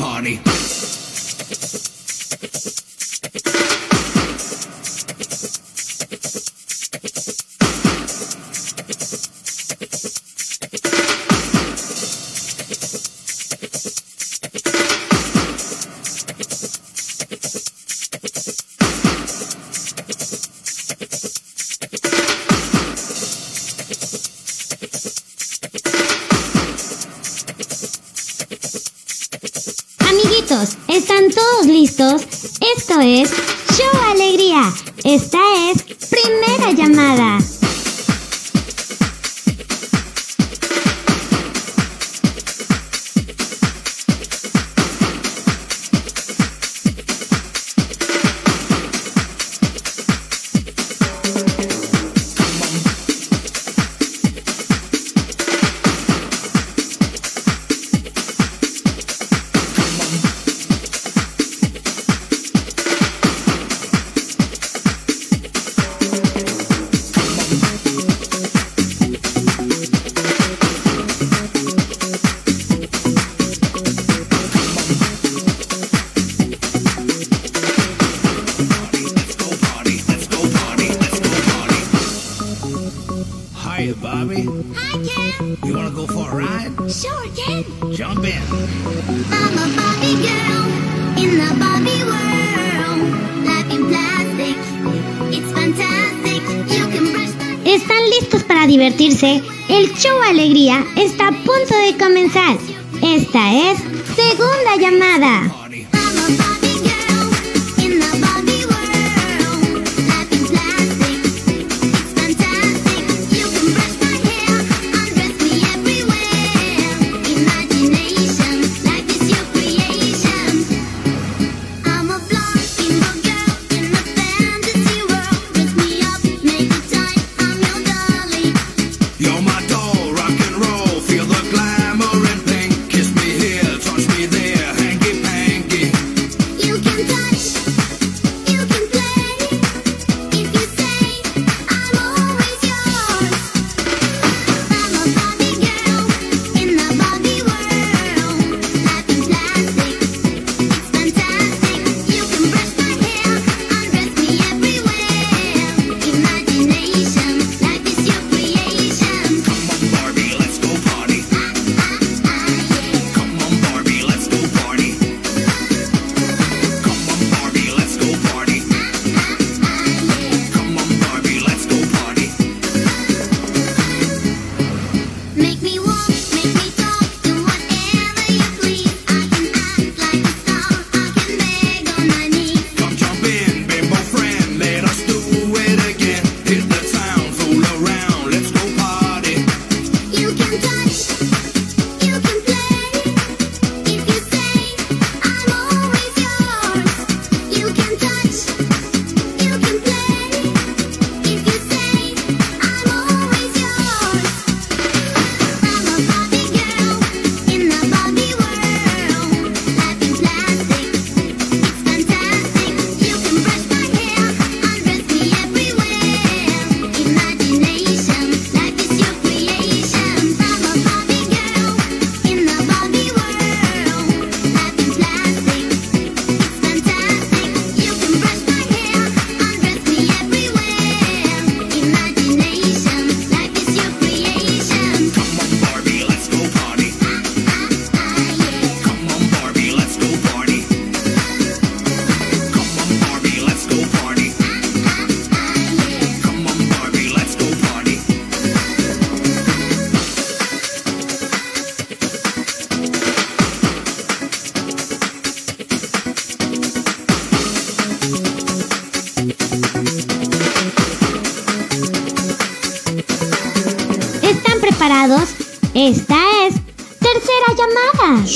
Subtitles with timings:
[0.00, 0.49] Party.
[35.10, 35.59] Alegría.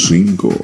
[0.04, 0.63] 5,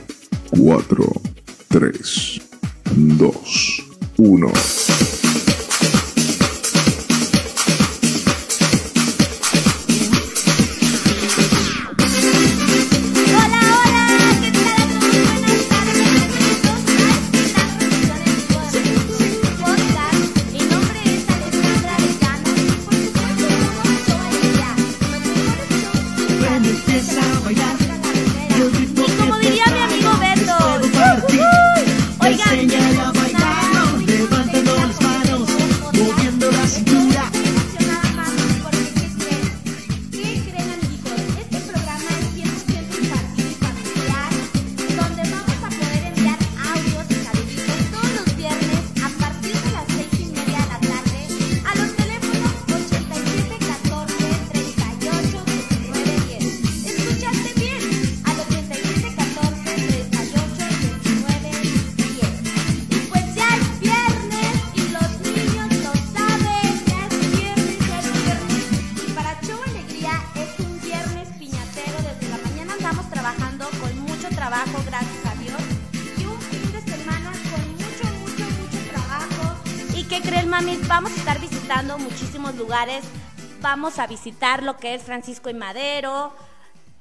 [83.61, 86.33] Vamos a visitar lo que es Francisco y Madero.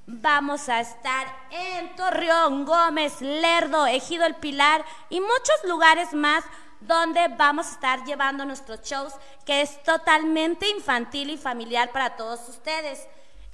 [0.08, 6.44] Vamos a estar en Torreón, Gómez, Lerdo, Ejido El Pilar y muchos lugares más
[6.82, 9.14] donde vamos a estar llevando nuestros shows
[9.46, 13.06] que es totalmente infantil y familiar para todos ustedes.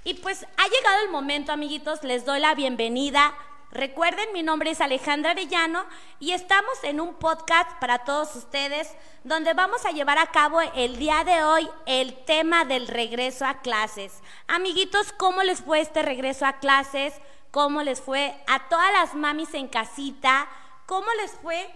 [0.06, 3.34] Y pues ha llegado el momento, amiguitos, les doy la bienvenida.
[3.76, 5.84] Recuerden, mi nombre es Alejandra Arellano
[6.22, 8.90] y estamos en un podcast para todos ustedes
[9.26, 13.56] donde vamos a llevar a cabo el día de hoy el tema del regreso a
[13.56, 14.22] clases.
[14.48, 17.16] Amiguitos, ¿cómo les fue este regreso a clases?
[17.52, 20.48] ¿Cómo les fue a todas las mamis en casita?
[20.86, 21.70] ¿Cómo les fue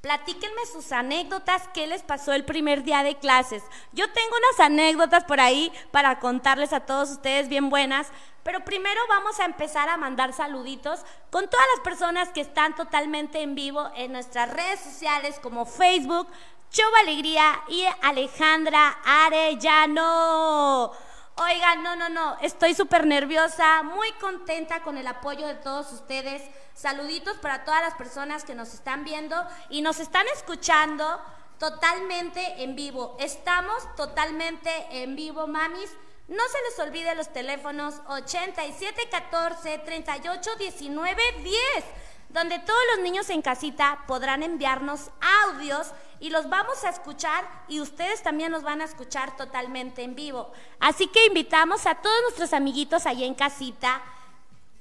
[0.00, 3.62] Platíquenme sus anécdotas, qué les pasó el primer día de clases.
[3.92, 8.08] Yo tengo unas anécdotas por ahí para contarles a todos ustedes bien buenas,
[8.44, 13.40] pero primero vamos a empezar a mandar saluditos con todas las personas que están totalmente
[13.40, 16.28] en vivo en nuestras redes sociales como Facebook,
[16.70, 20.92] Show Alegría y Alejandra Arellano.
[21.38, 26.42] Oigan, no, no, no, estoy súper nerviosa, muy contenta con el apoyo de todos ustedes.
[26.72, 29.36] Saluditos para todas las personas que nos están viendo
[29.68, 31.20] y nos están escuchando
[31.58, 33.18] totalmente en vivo.
[33.20, 35.90] Estamos totalmente en vivo, mamis.
[36.26, 41.84] No se les olvide los teléfonos 8714 3819 10
[42.28, 45.10] donde todos los niños en casita podrán enviarnos
[45.44, 50.14] audios y los vamos a escuchar y ustedes también los van a escuchar totalmente en
[50.14, 50.52] vivo.
[50.80, 54.02] Así que invitamos a todos nuestros amiguitos allá en casita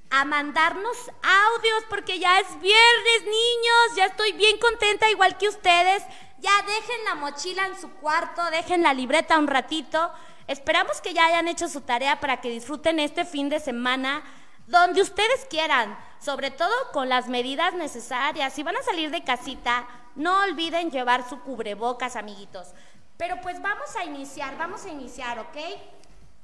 [0.10, 6.04] a mandarnos audios porque ya es viernes, niños, ya estoy bien contenta igual que ustedes.
[6.40, 10.12] Ya dejen la mochila en su cuarto, dejen la libreta un ratito.
[10.48, 14.24] Esperamos que ya hayan hecho su tarea para que disfruten este fin de semana
[14.68, 18.52] donde ustedes quieran, sobre todo con las medidas necesarias.
[18.52, 22.70] Si van a salir de casita, no olviden llevar su cubrebocas, amiguitos.
[23.16, 25.56] Pero pues vamos a iniciar, vamos a iniciar, ¿ok?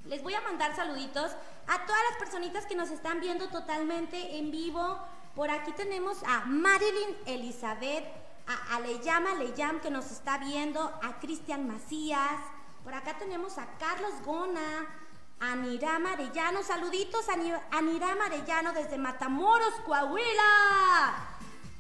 [0.06, 1.32] Les voy a mandar saluditos
[1.68, 5.00] a todas las personitas que nos están viendo totalmente en vivo.
[5.36, 8.06] Por aquí tenemos a Marilyn Elizabeth,
[8.48, 12.40] a Aleyama Leyam que nos está viendo, a Cristian Macías.
[12.84, 14.88] Por acá tenemos a Carlos Gona,
[15.42, 16.64] a Nirama Arellano.
[16.64, 21.16] Saluditos a, Ni- a Nirama Arellano desde Matamoros, Coahuila.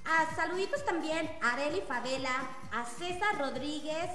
[0.04, 2.32] A saluditos también a Areli Favela,
[2.71, 4.10] a César Rodríguez,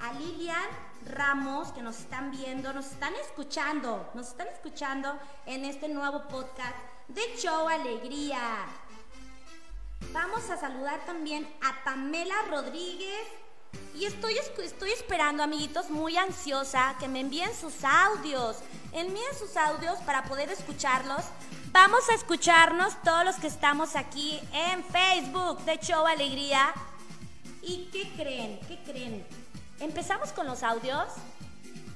[0.00, 0.68] a Lilian
[1.06, 6.74] Ramos que nos están viendo, nos están escuchando, nos están escuchando en este nuevo podcast
[7.08, 8.40] de Show Alegría.
[10.12, 13.26] Vamos a saludar también a Pamela Rodríguez.
[13.94, 18.56] Y estoy, estoy esperando, amiguitos, muy ansiosa, que me envíen sus audios.
[18.92, 21.22] Envíen sus audios para poder escucharlos.
[21.70, 26.72] Vamos a escucharnos todos los que estamos aquí en Facebook de Show Alegría.
[27.62, 28.58] ¿Y qué creen?
[28.66, 29.26] ¿Qué creen?
[29.80, 31.06] ¿Empezamos con los audios?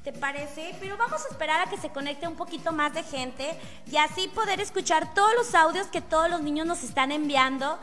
[0.05, 0.77] ¿Te parece?
[0.81, 3.59] Pero vamos a esperar a que se conecte un poquito más de gente
[3.91, 7.79] y así poder escuchar todos los audios que todos los niños nos están enviando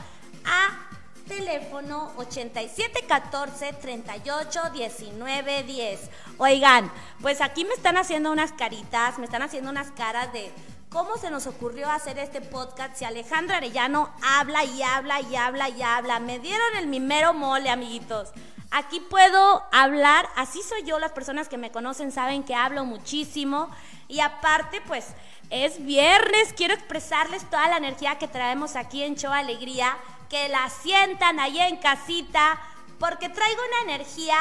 [0.46, 0.90] a
[1.22, 6.10] teléfono 8714 38 19 10.
[6.38, 10.52] Oigan, pues aquí me están haciendo unas caritas, me están haciendo unas caras de
[10.90, 15.70] cómo se nos ocurrió hacer este podcast si Alejandra Arellano habla y habla y habla
[15.70, 16.20] y habla.
[16.20, 18.30] Me dieron el mimero mole, amiguitos.
[18.72, 23.70] Aquí puedo hablar, así soy yo, las personas que me conocen saben que hablo muchísimo
[24.08, 25.08] y aparte pues
[25.52, 29.98] es viernes, quiero expresarles toda la energía que traemos aquí en Show Alegría,
[30.30, 32.58] que la sientan ahí en casita,
[32.98, 34.38] porque traigo una energía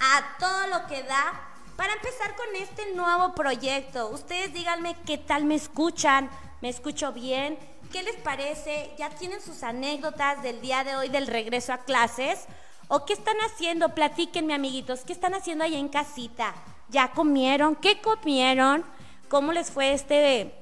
[0.00, 1.32] a todo lo que da
[1.76, 4.08] para empezar con este nuevo proyecto.
[4.08, 6.28] Ustedes díganme qué tal me escuchan,
[6.60, 7.56] me escucho bien,
[7.92, 12.46] qué les parece, ya tienen sus anécdotas del día de hoy del regreso a clases.
[12.88, 13.94] ¿O qué están haciendo?
[13.94, 15.02] Platíquenme, amiguitos.
[15.02, 16.52] ¿Qué están haciendo ahí en casita?
[16.88, 17.76] ¿Ya comieron?
[17.76, 18.84] ¿Qué comieron?
[19.28, 20.54] ¿Cómo les fue este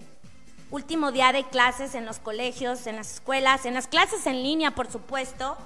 [0.73, 4.73] último día de clases en los colegios, en las escuelas, en las clases en línea,
[4.73, 5.57] por supuesto?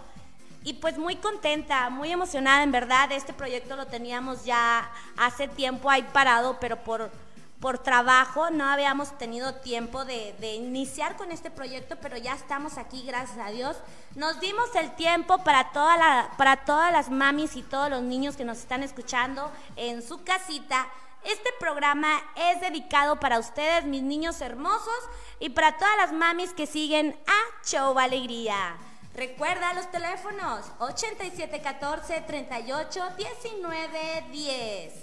[0.64, 3.10] Y pues muy contenta, muy emocionada, en verdad.
[3.12, 7.10] Este proyecto lo teníamos ya hace tiempo ahí parado, pero por,
[7.58, 12.76] por trabajo no habíamos tenido tiempo de, de iniciar con este proyecto, pero ya estamos
[12.76, 13.78] aquí, gracias a Dios.
[14.14, 18.36] Nos dimos el tiempo para, toda la, para todas las mamis y todos los niños
[18.36, 20.86] que nos están escuchando en su casita.
[21.24, 26.66] Este programa es dedicado para ustedes, mis niños hermosos, y para todas las mamis que
[26.66, 28.76] siguen a Show Alegría.
[29.14, 34.94] Recuerda los teléfonos 8714 38 19 10.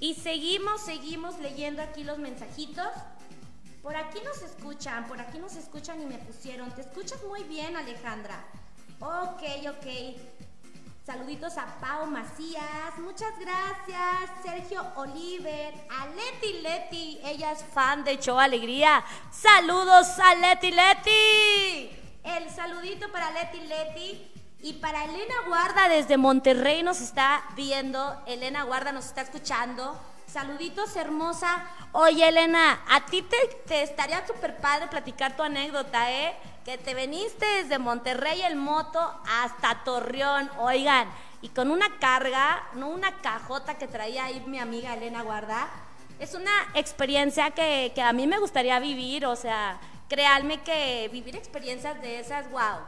[0.00, 2.88] Y seguimos, seguimos leyendo aquí los mensajitos.
[3.82, 6.70] Por aquí nos escuchan, por aquí nos escuchan y me pusieron.
[6.74, 8.44] Te escuchas muy bien, Alejandra.
[8.98, 10.39] Ok, ok.
[11.04, 14.30] Saluditos a Pau Macías, muchas gracias.
[14.44, 19.02] Sergio Oliver, a Leti Leti, ella es fan de Show Alegría.
[19.32, 21.90] Saludos a Leti Leti.
[22.22, 28.22] El saludito para Leti Leti y para Elena Guarda desde Monterrey nos está viendo.
[28.26, 29.98] Elena Guarda nos está escuchando.
[30.32, 31.64] Saluditos, hermosa.
[31.90, 36.36] Oye, Elena, a ti te, te estaría súper padre platicar tu anécdota, ¿eh?
[36.64, 41.10] Que te veniste desde Monterrey en moto hasta Torreón, oigan,
[41.42, 45.68] y con una carga, no una cajota que traía ahí mi amiga Elena Guarda.
[46.20, 51.34] Es una experiencia que, que a mí me gustaría vivir, o sea, créanme que vivir
[51.34, 52.78] experiencias de esas, wow.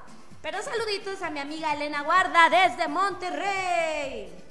[0.43, 4.42] Pero saluditos a mi amiga Elena Guarda desde Monterrey.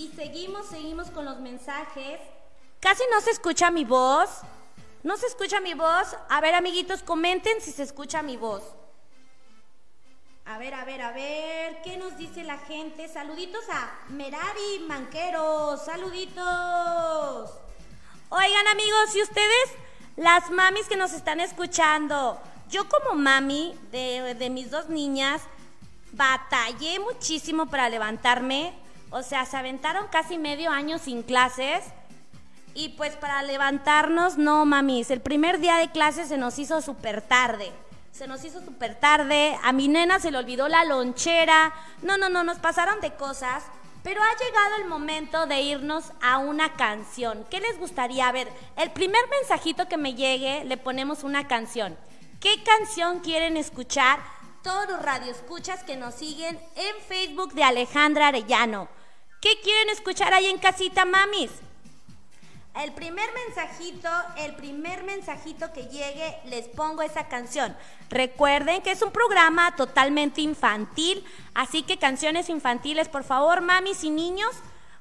[0.00, 2.18] Y seguimos, seguimos con los mensajes.
[2.80, 4.30] Casi no se escucha mi voz.
[5.02, 6.16] ¿No se escucha mi voz?
[6.30, 8.62] A ver, amiguitos, comenten si se escucha mi voz.
[10.46, 13.08] A ver, a ver, a ver, ¿qué nos dice la gente?
[13.08, 17.50] Saluditos a Merari Manquero, saluditos.
[18.30, 19.70] Oigan, amigos, y ustedes,
[20.16, 25.42] las mamis que nos están escuchando, yo como mami de, de mis dos niñas,
[26.12, 28.88] batallé muchísimo para levantarme.
[29.10, 31.84] O sea, se aventaron casi medio año sin clases.
[32.74, 37.20] Y pues para levantarnos, no mamis, el primer día de clases se nos hizo súper
[37.20, 37.72] tarde.
[38.12, 41.72] Se nos hizo súper tarde, a mi nena se le olvidó la lonchera.
[42.02, 43.64] No, no, no, nos pasaron de cosas.
[44.02, 47.44] Pero ha llegado el momento de irnos a una canción.
[47.50, 48.28] ¿Qué les gustaría?
[48.28, 51.98] A ver, el primer mensajito que me llegue, le ponemos una canción.
[52.40, 54.20] ¿Qué canción quieren escuchar?
[54.62, 58.88] Todos los radioescuchas que nos siguen en Facebook de Alejandra Arellano.
[59.40, 61.50] ¿Qué quieren escuchar ahí en casita, mamis?
[62.76, 67.74] El primer mensajito, el primer mensajito que llegue, les pongo esa canción.
[68.10, 71.24] Recuerden que es un programa totalmente infantil,
[71.54, 74.54] así que canciones infantiles, por favor, mamis y niños,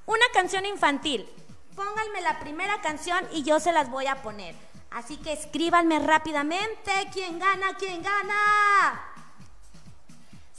[0.06, 1.28] una canción infantil.
[1.75, 4.56] Pónganme la primera canción y yo se las voy a poner.
[4.89, 6.91] Así que escríbanme rápidamente.
[7.13, 7.75] ¿Quién gana?
[7.78, 9.09] ¿Quién gana?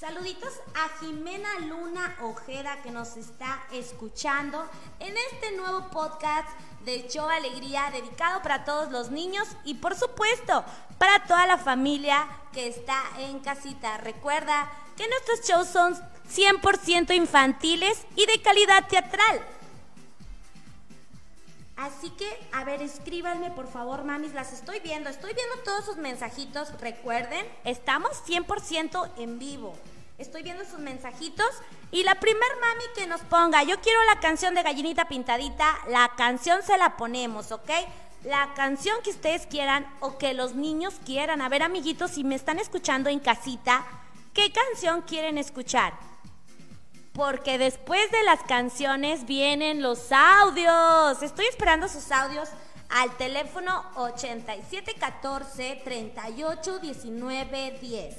[0.01, 4.67] Saluditos a Jimena Luna Ojeda que nos está escuchando
[4.99, 6.49] en este nuevo podcast
[6.87, 10.65] de Show Alegría dedicado para todos los niños y por supuesto
[10.97, 13.99] para toda la familia que está en casita.
[13.99, 15.95] Recuerda que nuestros shows son
[16.35, 19.47] 100% infantiles y de calidad teatral.
[21.81, 25.97] Así que, a ver, escríbanme por favor, mamis, las estoy viendo, estoy viendo todos sus
[25.97, 29.75] mensajitos, recuerden, estamos 100% en vivo.
[30.19, 31.49] Estoy viendo sus mensajitos
[31.91, 36.13] y la primer mami que nos ponga, yo quiero la canción de Gallinita Pintadita, la
[36.19, 37.71] canción se la ponemos, ¿ok?
[38.25, 41.41] La canción que ustedes quieran o que los niños quieran.
[41.41, 43.87] A ver, amiguitos, si me están escuchando en casita,
[44.35, 45.95] ¿qué canción quieren escuchar?
[47.13, 51.23] Porque después de las canciones vienen los audios.
[51.23, 52.49] Estoy esperando sus audios
[52.89, 58.17] al teléfono 8714 381910.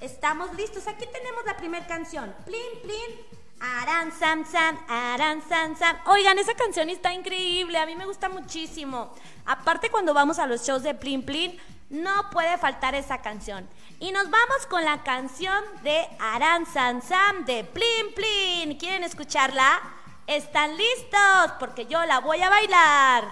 [0.00, 0.86] Estamos listos.
[0.86, 2.34] Aquí tenemos la primera canción.
[2.44, 3.26] Plin, plin.
[3.58, 5.96] Aran, sam, sam, aran, sam, sam.
[6.06, 7.78] Oigan, esa canción está increíble.
[7.78, 9.14] A mí me gusta muchísimo.
[9.46, 11.58] Aparte, cuando vamos a los shows de Plin, plin,
[11.90, 13.68] no puede faltar esa canción.
[13.98, 18.78] Y nos vamos con la canción de Aran, sam, sam de Plin, plin.
[18.78, 19.80] ¿Quieren escucharla?
[20.26, 21.52] ¿Están listos?
[21.58, 23.24] Porque yo la voy a bailar.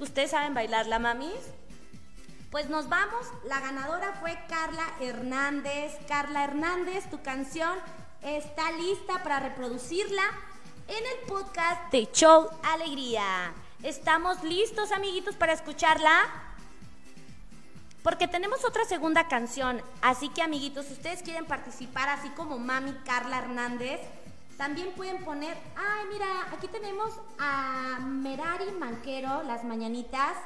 [0.00, 1.38] ¿Ustedes saben bailarla, mamis?
[2.50, 3.26] Pues nos vamos.
[3.44, 5.96] La ganadora fue Carla Hernández.
[6.08, 7.78] Carla Hernández, tu canción
[8.20, 10.22] está lista para reproducirla
[10.88, 13.54] en el podcast de Show Alegría.
[13.82, 16.51] ¿Estamos listos, amiguitos, para escucharla?
[18.02, 19.80] Porque tenemos otra segunda canción.
[20.00, 24.00] Así que, amiguitos, si ustedes quieren participar, así como mami Carla Hernández,
[24.56, 25.56] también pueden poner.
[25.76, 30.36] Ay, mira, aquí tenemos a Merari Manquero, las mañanitas.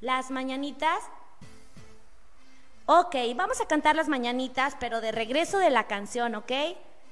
[0.00, 1.02] Las mañanitas.
[2.86, 6.52] Ok, vamos a cantar las mañanitas, pero de regreso de la canción, ¿ok?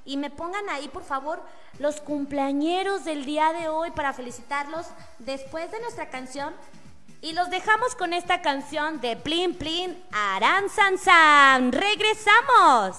[0.05, 1.41] Y me pongan ahí, por favor,
[1.79, 4.87] los cumpleañeros del día de hoy para felicitarlos
[5.19, 6.55] después de nuestra canción.
[7.21, 11.73] Y los dejamos con esta canción de Plin Plin Aran San San.
[11.73, 12.97] ¡Regresamos!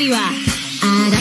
[0.00, 0.50] Manos arriba.
[0.82, 1.19] Aram, sam,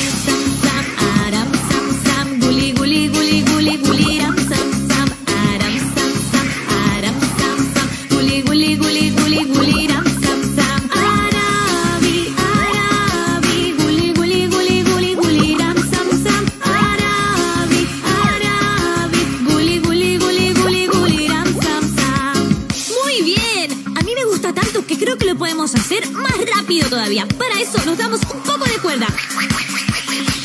[26.70, 27.28] más rápido todavía.
[27.38, 29.08] Para eso nos damos un poco de cuerda.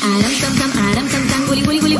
[0.01, 1.94] Aram sam sam, aram sam sam, guli guli guli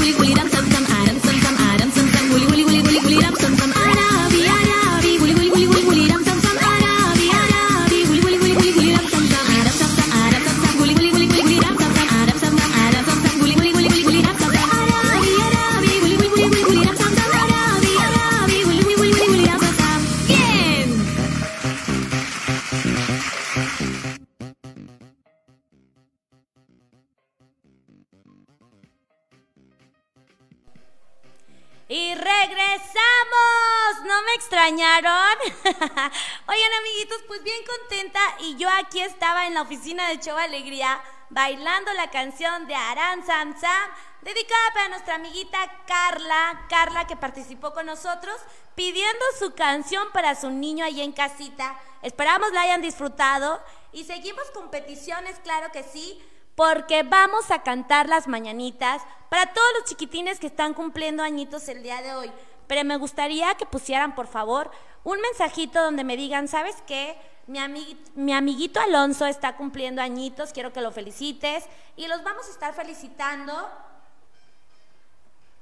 [38.46, 43.26] Y yo aquí estaba en la oficina de Show Alegría bailando la canción de Aran
[43.26, 43.90] Sam Sam,
[44.22, 46.68] dedicada para nuestra amiguita Carla.
[46.70, 48.36] Carla que participó con nosotros
[48.76, 51.76] pidiendo su canción para su niño ahí en casita.
[52.04, 53.60] Esperamos la hayan disfrutado.
[53.92, 56.22] Y seguimos con peticiones, claro que sí
[56.54, 61.82] porque vamos a cantar las mañanitas para todos los chiquitines que están cumpliendo añitos el
[61.82, 62.32] día de hoy.
[62.68, 64.72] Pero me gustaría que pusieran, por favor,
[65.06, 67.16] un mensajito donde me digan, ¿sabes qué?
[67.48, 71.64] Mi, amigui- mi amiguito Alonso está cumpliendo añitos, quiero que lo felicites.
[71.96, 73.54] Y los vamos a estar felicitando.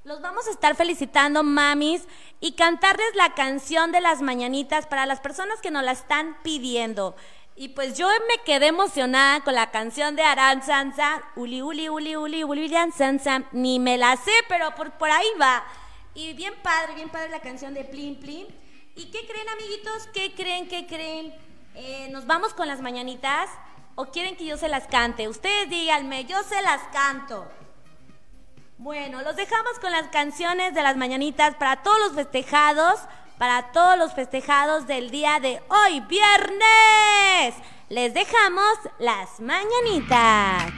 [0.06, 2.04] Los vamos a estar felicitando, mamis,
[2.42, 7.16] y cantarles la canción de las mañanitas para las personas que nos la están pidiendo.
[7.56, 12.16] Y pues yo me quedé emocionada con la canción de Aran Sansa, Uli Uli Uli
[12.18, 15.64] Uli Uli Uli Sansa, ni me la sé, pero por, por ahí va.
[16.16, 18.48] Y bien padre, bien padre la canción de Plin Plin.
[18.96, 20.08] ¿Y qué creen, amiguitos?
[20.14, 20.68] ¿Qué creen?
[20.68, 21.34] ¿Qué creen?
[21.74, 23.50] Eh, ¿Nos vamos con las mañanitas?
[23.96, 25.28] ¿O quieren que yo se las cante?
[25.28, 27.48] Ustedes díganme, yo se las canto.
[28.78, 33.00] Bueno, los dejamos con las canciones de las mañanitas para todos los festejados,
[33.40, 37.56] para todos los festejados del día de hoy, viernes.
[37.90, 40.72] Les dejamos las mañanitas.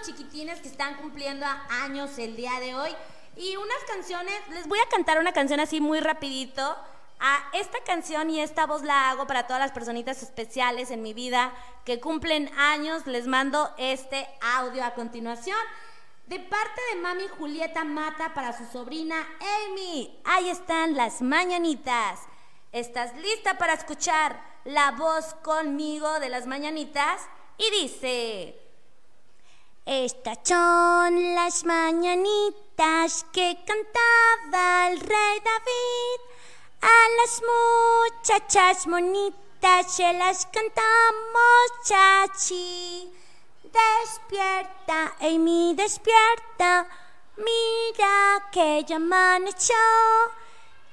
[0.00, 1.46] Chiquitines que están cumpliendo
[1.82, 2.94] años el día de hoy?
[3.36, 6.76] Y unas canciones, les voy a cantar una canción así muy rapidito.
[7.20, 11.14] A esta canción y esta voz la hago para todas las personitas especiales en mi
[11.14, 11.52] vida
[11.84, 13.06] que cumplen años.
[13.06, 15.58] Les mando este audio a continuación.
[16.26, 19.16] De parte de mami Julieta Mata para su sobrina
[19.66, 20.20] Amy.
[20.24, 22.20] Ahí están las mañanitas.
[22.70, 27.22] ¿Estás lista para escuchar la voz conmigo de las mañanitas?
[27.56, 28.67] Y dice...
[29.90, 36.20] Estas son las mañanitas que cantaba el rey David
[36.82, 43.10] A las muchachas bonitas se las cantamos chachi.
[43.62, 46.86] Despierta, Amy, despierta.
[47.38, 49.74] Mira que ya amaneció.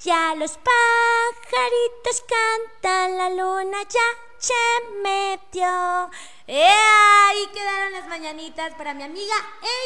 [0.05, 4.53] Ya los pajaritos cantan, la luna ya se
[5.01, 6.09] metió.
[6.47, 6.67] ¡Eh!
[7.27, 9.33] Ahí quedaron las mañanitas para mi amiga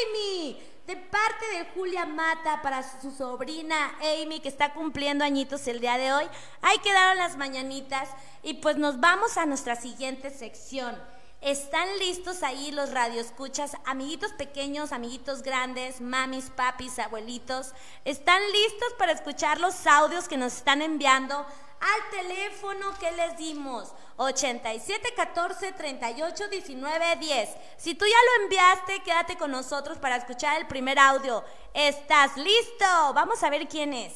[0.08, 0.66] Amy.
[0.86, 5.96] De parte de Julia Mata para su sobrina Amy, que está cumpliendo añitos el día
[5.96, 6.26] de hoy.
[6.62, 8.08] Ahí quedaron las mañanitas.
[8.42, 10.96] Y pues nos vamos a nuestra siguiente sección.
[11.40, 17.72] ¿Están listos ahí los radioescuchas, amiguitos pequeños, amiguitos grandes, mamis, papis, abuelitos?
[18.04, 23.94] ¿Están listos para escuchar los audios que nos están enviando al teléfono que les dimos?
[24.20, 27.48] 8714 38 19 10.
[27.78, 31.42] Si tú ya lo enviaste, quédate con nosotros para escuchar el primer audio.
[31.72, 32.84] ¿Estás listo?
[33.14, 34.12] Vamos a ver quién es.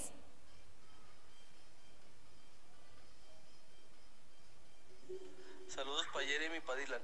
[5.69, 7.03] Saludos para Jeremy y para Dylan.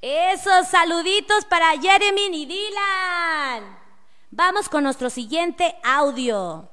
[0.00, 3.78] Esos saluditos para Jeremy y Dylan.
[4.30, 6.71] Vamos con nuestro siguiente audio.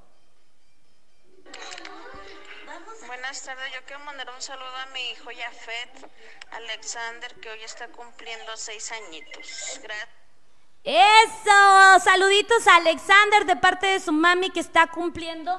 [3.30, 6.12] Buenas tardes, yo quiero mandar un saludo a mi hijo Jafet
[6.50, 9.80] Alexander, que hoy está cumpliendo seis añitos.
[9.84, 10.10] Gracias.
[10.84, 15.56] Eso, saluditos a Alexander de parte de su mami que está cumpliendo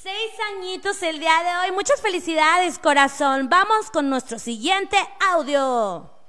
[0.00, 1.72] seis añitos el día de hoy.
[1.72, 3.48] Muchas felicidades, corazón.
[3.48, 6.19] Vamos con nuestro siguiente audio.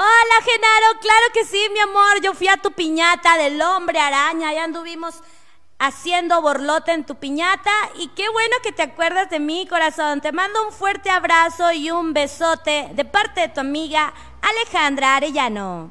[0.00, 2.20] Hola, Genaro, claro que sí, mi amor.
[2.22, 4.52] Yo fui a tu piñata del hombre araña.
[4.52, 5.24] Ya anduvimos
[5.80, 7.72] haciendo borlote en tu piñata.
[7.96, 10.20] Y qué bueno que te acuerdas de mí, corazón.
[10.20, 15.90] Te mando un fuerte abrazo y un besote de parte de tu amiga Alejandra Arellano.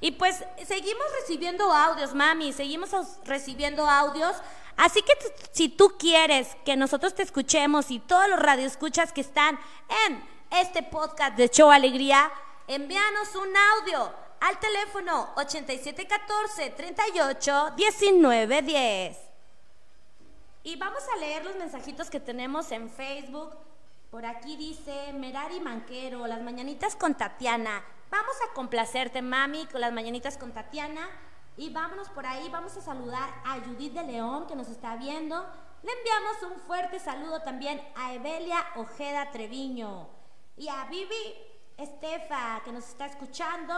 [0.00, 2.52] Y pues seguimos recibiendo audios, mami.
[2.52, 2.90] Seguimos
[3.24, 4.36] recibiendo audios.
[4.76, 5.12] Así que
[5.50, 9.58] si tú quieres que nosotros te escuchemos y todos los radioescuchas que están
[10.06, 12.30] en este podcast de Show Alegría,
[12.74, 19.18] envíanos un audio al teléfono 8714 38 19 10.
[20.62, 23.56] Y vamos a leer los mensajitos que tenemos en Facebook.
[24.12, 27.82] Por aquí dice Merari Manquero, las mañanitas con Tatiana.
[28.08, 31.08] Vamos a complacerte, mami, con las mañanitas con Tatiana.
[31.56, 35.44] Y vámonos por ahí, vamos a saludar a Judith de León, que nos está viendo.
[35.82, 40.08] Le enviamos un fuerte saludo también a Evelia Ojeda Treviño.
[40.56, 41.49] Y a Vivi
[41.80, 43.74] Estefa, que nos está escuchando.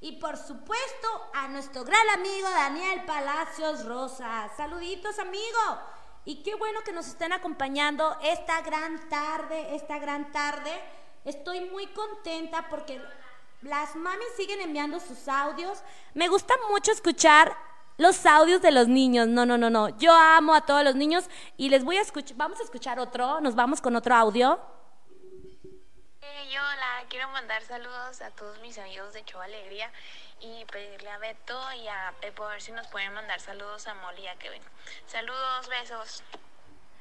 [0.00, 4.50] Y por supuesto a nuestro gran amigo Daniel Palacios Rosa.
[4.56, 5.58] Saluditos, amigo.
[6.24, 10.72] Y qué bueno que nos estén acompañando esta gran tarde, esta gran tarde.
[11.24, 13.00] Estoy muy contenta porque
[13.62, 15.82] las mamis siguen enviando sus audios.
[16.14, 17.56] Me gusta mucho escuchar
[17.96, 19.28] los audios de los niños.
[19.28, 19.88] No, no, no, no.
[19.98, 22.36] Yo amo a todos los niños y les voy a escuchar.
[22.36, 23.40] Vamos a escuchar otro.
[23.40, 24.60] Nos vamos con otro audio.
[26.22, 29.90] Eh, yo la quiero mandar saludos a todos mis amigos de Show Alegría
[30.40, 33.94] y pedirle a Beto y a Pepo a ver si nos pueden mandar saludos a
[33.94, 34.62] Molly Kevin.
[35.06, 36.22] Saludos, besos.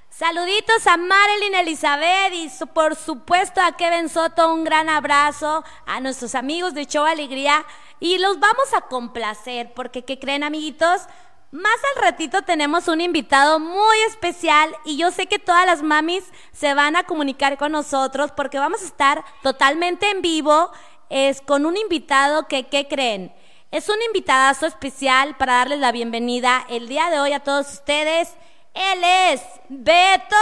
[0.09, 6.33] Saluditos a Marilyn Elizabeth y por supuesto a Kevin Soto, un gran abrazo a nuestros
[6.33, 7.63] amigos de Show Alegría
[7.99, 11.03] y los vamos a complacer porque ¿qué creen amiguitos?
[11.51, 16.23] Más al ratito tenemos un invitado muy especial y yo sé que todas las mamis
[16.53, 20.71] se van a comunicar con nosotros porque vamos a estar totalmente en vivo
[21.09, 23.35] es con un invitado que ¿qué creen?
[23.69, 28.33] Es un invitadazo especial para darles la bienvenida el día de hoy a todos ustedes.
[28.73, 30.37] Él es Beto.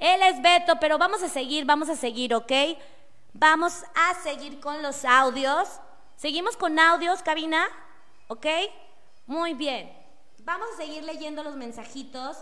[0.00, 2.52] Él es Beto, pero vamos a seguir, vamos a seguir, ¿ok?
[3.34, 5.68] Vamos a seguir con los audios.
[6.16, 7.68] Seguimos con audios, cabina,
[8.26, 8.46] ¿ok?
[9.32, 9.90] Muy bien.
[10.44, 12.36] Vamos a seguir leyendo los mensajitos.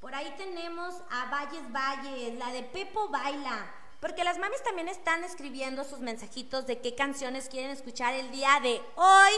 [0.00, 3.72] Por ahí tenemos a Valles Valles, la de Pepo Baila.
[4.00, 8.58] Porque las mamis también están escribiendo sus mensajitos de qué canciones quieren escuchar el día
[8.60, 9.32] de hoy.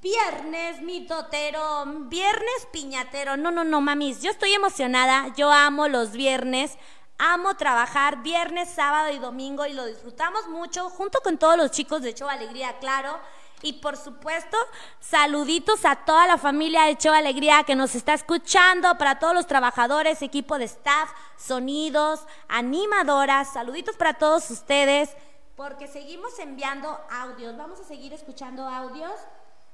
[0.00, 3.36] Viernes mitotero, viernes piñatero.
[3.36, 5.28] No, no, no, mamis, yo estoy emocionada.
[5.36, 6.78] Yo amo los viernes.
[7.18, 12.00] Amo trabajar viernes, sábado y domingo y lo disfrutamos mucho junto con todos los chicos
[12.00, 13.20] de Show Alegría, claro.
[13.62, 14.56] Y por supuesto,
[15.00, 19.46] saluditos a toda la familia de Show Alegría que nos está escuchando, para todos los
[19.46, 25.14] trabajadores, equipo de staff, sonidos, animadoras, saluditos para todos ustedes,
[25.56, 27.54] porque seguimos enviando audios.
[27.58, 29.12] Vamos a seguir escuchando audios.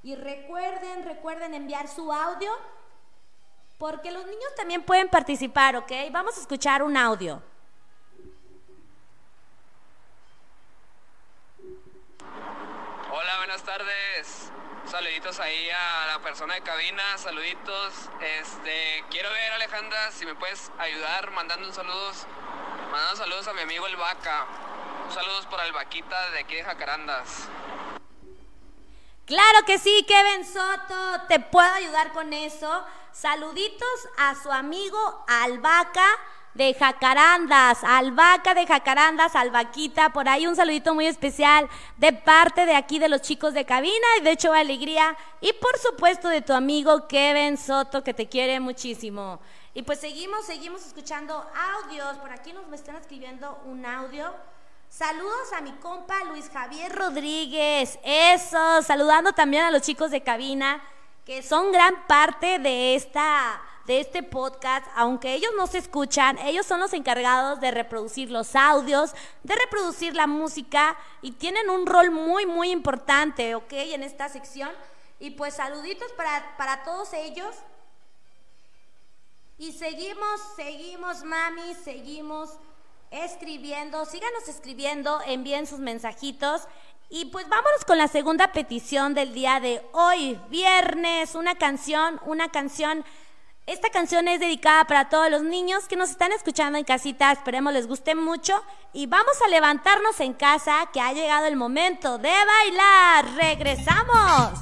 [0.02, 2.50] Y recuerden, recuerden enviar su audio,
[3.78, 5.92] porque los niños también pueden participar, ¿ok?
[6.10, 7.40] Vamos a escuchar un audio.
[13.46, 14.50] buenas tardes.
[15.26, 17.94] Saluditos ahí a la persona de cabina, saluditos.
[18.20, 22.24] Este, quiero ver Alejandra si me puedes ayudar mandando un saludos,
[22.92, 24.46] mandando saludos a mi amigo el Vaca.
[25.12, 27.48] Saludos para el Vaquita de aquí de Jacarandas.
[29.24, 32.86] Claro que sí, Kevin Soto, te puedo ayudar con eso.
[33.10, 36.06] Saluditos a su amigo Albaca
[36.56, 42.74] de Jacarandas, Albaca de Jacarandas, Albaquita, por ahí un saludito muy especial de parte de
[42.74, 46.52] aquí de los chicos de cabina y de hecho alegría y por supuesto de tu
[46.54, 49.38] amigo Kevin Soto que te quiere muchísimo.
[49.74, 51.44] Y pues seguimos, seguimos escuchando
[51.84, 54.32] audios, por aquí nos me están escribiendo un audio.
[54.88, 57.98] Saludos a mi compa Luis Javier Rodríguez.
[58.02, 60.82] Eso, saludando también a los chicos de cabina
[61.26, 66.66] que son gran parte de esta de este podcast, aunque ellos no se escuchan, ellos
[66.66, 69.12] son los encargados de reproducir los audios,
[69.42, 73.72] de reproducir la música y tienen un rol muy muy importante, ¿ok?
[73.72, 74.70] En esta sección.
[75.18, 77.54] Y pues saluditos para, para todos ellos.
[79.58, 82.50] Y seguimos, seguimos, mami, seguimos
[83.10, 84.04] escribiendo.
[84.04, 86.68] Síganos escribiendo, envíen sus mensajitos.
[87.08, 92.50] Y pues vámonos con la segunda petición del día de hoy, viernes, una canción, una
[92.50, 93.04] canción.
[93.66, 97.72] Esta canción es dedicada para todos los niños que nos están escuchando en casita, esperemos
[97.72, 98.62] les guste mucho
[98.92, 103.24] y vamos a levantarnos en casa que ha llegado el momento de bailar.
[103.34, 104.52] ¡Regresamos!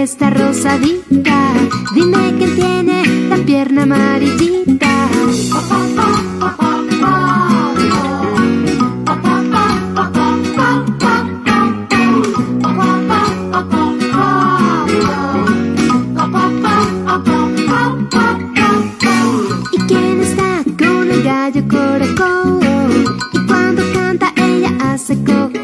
[0.00, 1.52] Cresta rosadita.
[1.94, 4.88] Dime quién tiene la pierna amarillita.
[19.70, 21.60] ¿Y quién está con el gallo?
[23.34, 25.59] Y cuando canta ella hace coco.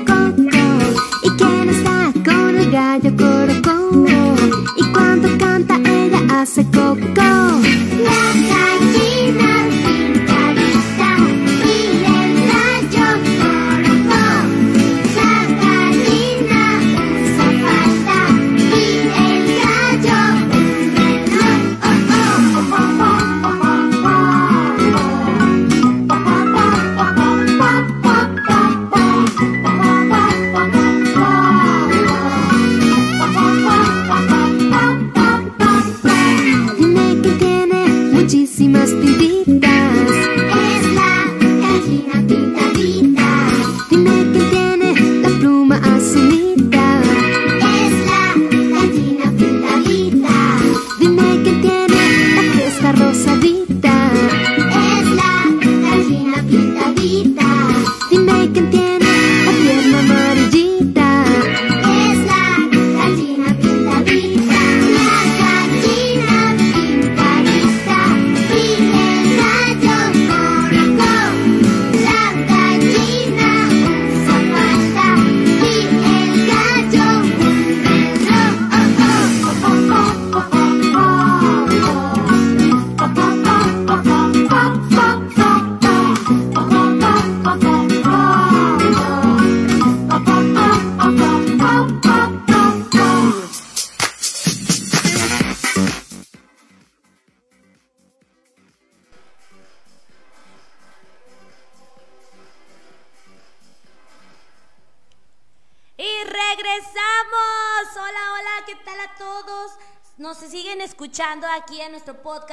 [6.37, 6.97] Ella hace coco.
[7.17, 9.26] La gallina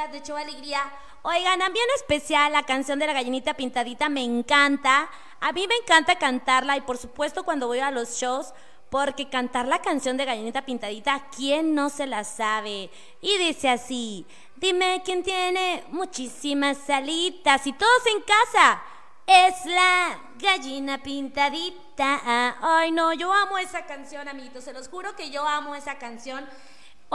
[0.03, 0.81] podcast de Show Alegría.
[1.21, 5.09] Oigan, a mí en especial la canción de la gallinita pintadita me encanta.
[5.39, 8.53] A mí me encanta cantarla y por supuesto cuando voy a los shows,
[8.89, 12.89] porque cantar la canción de gallinita pintadita, ¿quién no se la sabe?
[13.21, 14.25] Y dice así,
[14.57, 18.83] dime quién tiene muchísimas alitas y todos en casa.
[19.25, 22.57] Es la gallina pintadita.
[22.61, 24.65] Ay, no, yo amo esa canción, amiguitos.
[24.65, 26.45] Se los juro que yo amo esa canción.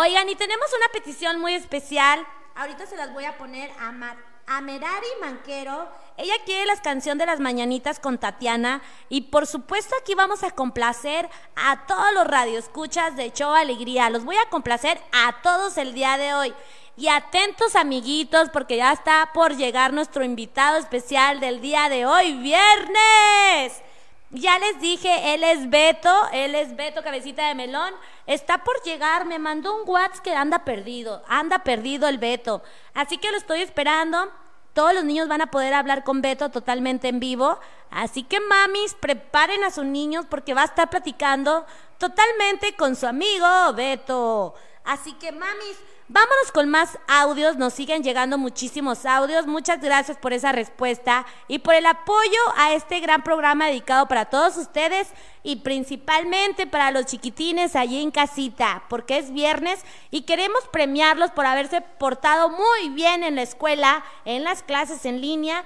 [0.01, 2.25] Oigan, y tenemos una petición muy especial.
[2.55, 4.17] Ahorita se las voy a poner a, Mar-
[4.63, 5.89] Merari Manquero.
[6.17, 8.81] Ella quiere las canciones de las mañanitas con Tatiana.
[9.09, 14.09] Y por supuesto aquí vamos a complacer a todos los radioescuchas de Show Alegría.
[14.09, 16.55] Los voy a complacer a todos el día de hoy.
[16.97, 22.35] Y atentos amiguitos porque ya está por llegar nuestro invitado especial del día de hoy,
[22.35, 23.83] viernes.
[24.31, 27.95] Ya les dije, él es Beto, él es Beto Cabecita de Melón.
[28.27, 32.63] Está por llegar, me mandó un WhatsApp que anda perdido, anda perdido el Beto.
[32.93, 34.31] Así que lo estoy esperando.
[34.75, 37.59] Todos los niños van a poder hablar con Beto totalmente en vivo.
[37.91, 41.65] Así que mamis, preparen a sus niños porque va a estar platicando
[41.97, 44.55] totalmente con su amigo Beto.
[44.85, 45.79] Así que mamis,
[46.09, 47.57] vámonos con más audios.
[47.57, 49.47] Nos siguen llegando muchísimos audios.
[49.47, 54.27] Muchas gracias por esa respuesta y por el apoyo a este gran programa dedicado para
[54.27, 55.09] todos ustedes
[55.43, 59.81] y principalmente para los chiquitines allí en casita, porque es viernes
[60.11, 65.21] y queremos premiarlos por haberse portado muy bien en la escuela, en las clases en
[65.21, 65.65] línea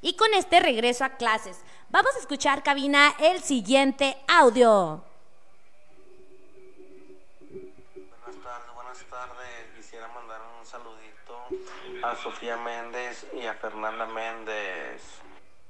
[0.00, 1.60] y con este regreso a clases.
[1.90, 5.11] Vamos a escuchar, cabina, el siguiente audio.
[12.12, 15.02] A Sofía Méndez y a Fernanda Méndez.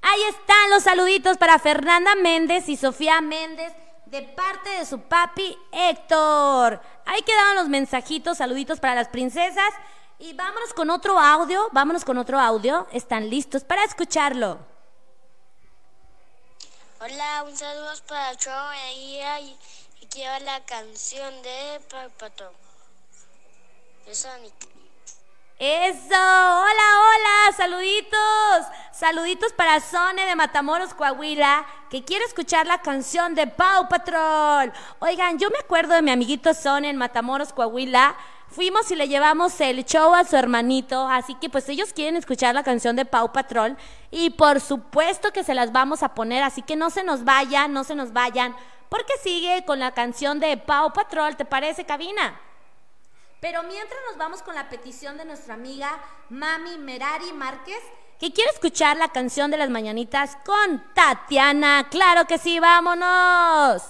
[0.03, 3.73] Ahí están los saluditos para Fernanda Méndez y Sofía Méndez
[4.07, 6.81] de parte de su papi Héctor.
[7.07, 9.73] Ahí quedaban los mensajitos, saluditos para las princesas.
[10.19, 12.89] Y vámonos con otro audio, vámonos con otro audio.
[12.93, 14.59] ¿Están listos para escucharlo?
[17.01, 19.57] Hola, un saludo para Alegría y,
[20.01, 22.53] y quiero la canción de Papato.
[24.07, 24.72] De Sonic.
[25.65, 33.37] Eso, hola, hola, saluditos, saluditos para Sone de Matamoros, Coahuila, que quiere escuchar la canción
[33.37, 34.73] de Pau Patrol.
[34.99, 38.17] Oigan, yo me acuerdo de mi amiguito Sone en Matamoros, Coahuila.
[38.49, 42.57] Fuimos y le llevamos el show a su hermanito, así que pues ellos quieren escuchar
[42.57, 43.77] la canción de Pau Patrol
[44.11, 47.73] y por supuesto que se las vamos a poner, así que no se nos vayan,
[47.73, 48.57] no se nos vayan,
[48.89, 52.35] porque sigue con la canción de Pau Patrol, ¿te parece, cabina?
[53.43, 55.99] Pero mientras nos vamos con la petición de nuestra amiga
[56.31, 57.83] Mami Merari Márquez,
[58.21, 61.89] que quiere escuchar la canción de las mañanitas con Tatiana.
[61.91, 63.83] Claro que sí, vámonos.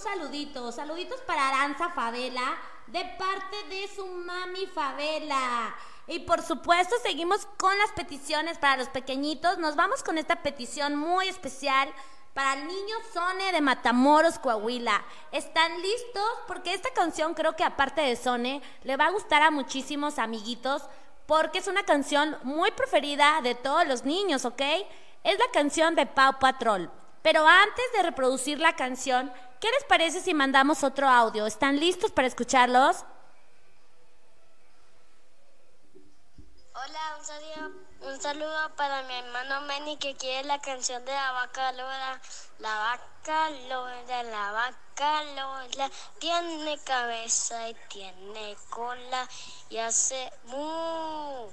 [0.00, 0.72] Saludito.
[0.72, 5.74] Saluditos para Aranza Favela, de parte de su mami Favela.
[6.06, 9.58] Y por supuesto, seguimos con las peticiones para los pequeñitos.
[9.58, 11.92] Nos vamos con esta petición muy especial
[12.34, 15.04] para el niño Sone de Matamoros, Coahuila.
[15.30, 16.30] ¿Están listos?
[16.48, 20.82] Porque esta canción creo que aparte de Sone, le va a gustar a muchísimos amiguitos
[21.26, 24.62] porque es una canción muy preferida de todos los niños, ¿ok?
[25.22, 26.90] Es la canción de Pau Patrol.
[27.22, 31.46] Pero antes de reproducir la canción, ¿qué les parece si mandamos otro audio?
[31.46, 33.04] ¿Están listos para escucharlos?
[36.72, 41.32] Hola, un saludo, un saludo para mi hermano Manny que quiere la canción de la
[41.32, 42.20] vaca Lola.
[42.58, 49.28] La vaca Lola, la vaca Lola tiene cabeza y tiene cola
[49.68, 51.50] y hace mu.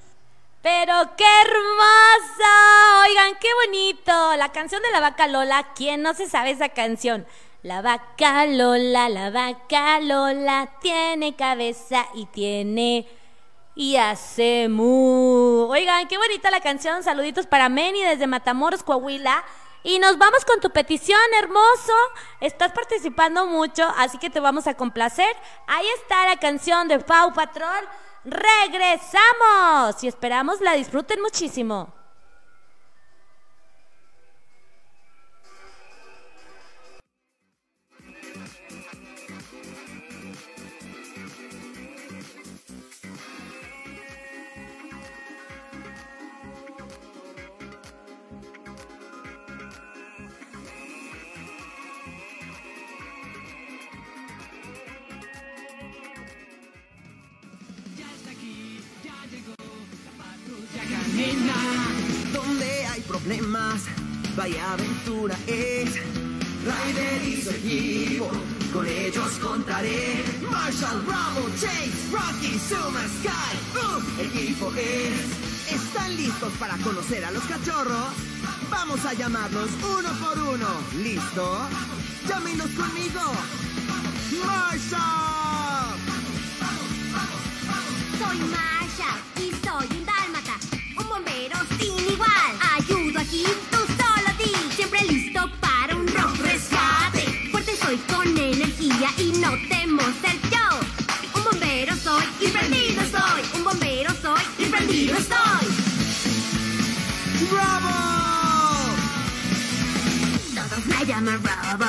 [0.67, 3.05] Pero qué hermosa.
[3.07, 4.35] Oigan, qué bonito.
[4.35, 5.71] La canción de la vaca Lola.
[5.73, 7.25] ¿Quién no se sabe esa canción?
[7.63, 13.07] La vaca Lola, la vaca Lola tiene cabeza y tiene
[13.75, 15.69] y hace mu.
[15.69, 17.01] Oigan, qué bonita la canción.
[17.01, 19.45] Saluditos para Meni desde Matamoros, Coahuila.
[19.83, 21.93] Y nos vamos con tu petición, hermoso.
[22.41, 25.33] Estás participando mucho, así que te vamos a complacer.
[25.65, 27.87] Ahí está la canción de Pau Patrol.
[28.29, 31.96] Regresamos y esperamos la disfruten muchísimo.
[62.31, 63.81] Donde hay problemas,
[64.35, 65.95] vaya aventura es.
[66.63, 68.29] Ryder y su equipo,
[68.71, 70.23] con ellos contaré.
[70.47, 75.73] Marshall, Bravo, Chase, Rocky, Suma, Sky, Boom, equipo es.
[75.73, 78.13] ¿Están listos para conocer a los cachorros?
[78.69, 80.67] Vamos a llamarlos uno por uno.
[81.01, 81.67] ¿Listo?
[82.29, 83.21] Llámenos conmigo.
[84.45, 85.97] Marshall.
[88.19, 88.66] Soy Masha
[111.17, 111.85] Llaman Robo.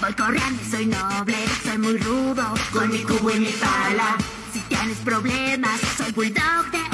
[0.00, 1.34] Voy corriendo soy noble,
[1.64, 4.16] soy muy rudo, con mi cubo y mi pala.
[4.52, 6.85] Si tienes problemas, soy bulldog de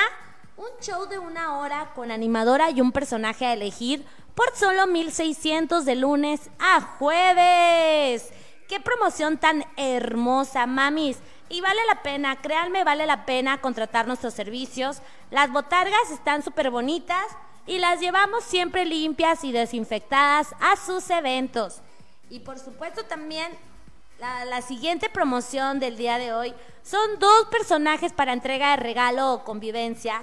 [0.60, 4.05] Un show de una hora con animadora y un personaje a elegir
[4.36, 8.30] por solo 1600 de lunes a jueves.
[8.68, 11.20] ¡Qué promoción tan hermosa, mamis!
[11.47, 15.01] Y vale la pena, créanme, vale la pena contratar nuestros servicios.
[15.32, 17.26] Las botargas están súper bonitas
[17.66, 21.80] y las llevamos siempre limpias y desinfectadas a sus eventos.
[22.30, 23.49] Y por supuesto también
[24.20, 26.53] la, la siguiente promoción del día de hoy
[26.84, 30.22] son dos personajes para entrega de regalo o convivencia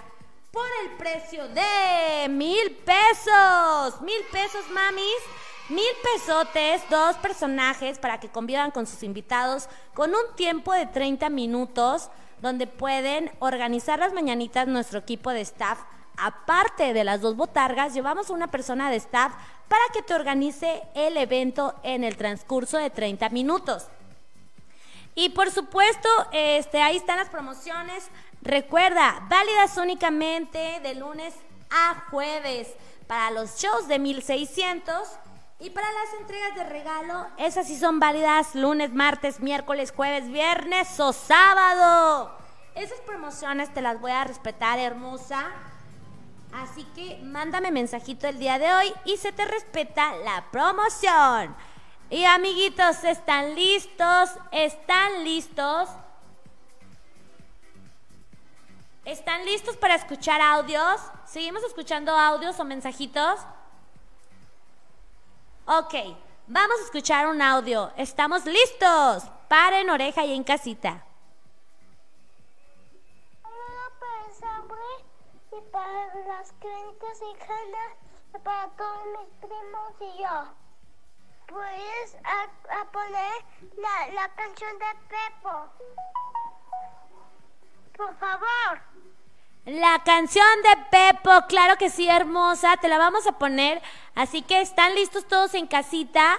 [0.57, 4.01] por el precio de mil pesos.
[4.01, 5.21] Mil pesos, mamis.
[5.69, 11.29] Mil pesotes, dos personajes para que convivan con sus invitados con un tiempo de 30
[11.29, 12.09] minutos
[12.41, 15.81] donde pueden organizar las mañanitas nuestro equipo de staff.
[16.17, 19.35] Aparte de las dos botargas, llevamos una persona de staff
[19.69, 23.89] para que te organice el evento en el transcurso de 30 minutos.
[25.19, 28.11] Y por supuesto, este, ahí están las promociones.
[28.47, 31.35] Recuerda, válidas únicamente de lunes
[31.69, 32.69] a jueves
[33.09, 35.03] para los shows de 1600
[35.59, 41.01] y para las entregas de regalo, esas sí son válidas lunes, martes, miércoles, jueves, viernes
[41.01, 42.39] o sábado.
[42.77, 45.45] Esas promociones te las voy a respetar, hermosa.
[46.53, 51.53] Así que mándame mensajito el día de hoy y se te respeta la promoción.
[52.11, 54.31] Y amiguitos, ¿están listos?
[54.53, 55.89] ¿Están listos?
[59.07, 61.01] ¿Están listos para escuchar audios?
[61.27, 63.39] ¿Seguimos escuchando audios o mensajitos?
[65.65, 65.95] Ok,
[66.49, 67.93] vamos a escuchar un audio.
[67.97, 69.23] ¿Estamos listos?
[69.47, 71.05] Paren oreja y en casita.
[74.01, 74.81] para Sabre
[75.53, 77.93] y para las creencias y ganas
[78.35, 80.53] y para todos mis primos y yo.
[81.47, 83.45] Puedes a, a poner
[83.77, 85.71] la, la canción de Pepo.
[87.97, 88.81] Por favor.
[89.65, 93.83] La canción de Pepo, claro que sí, hermosa, te la vamos a poner.
[94.15, 96.39] Así que están listos todos en casita.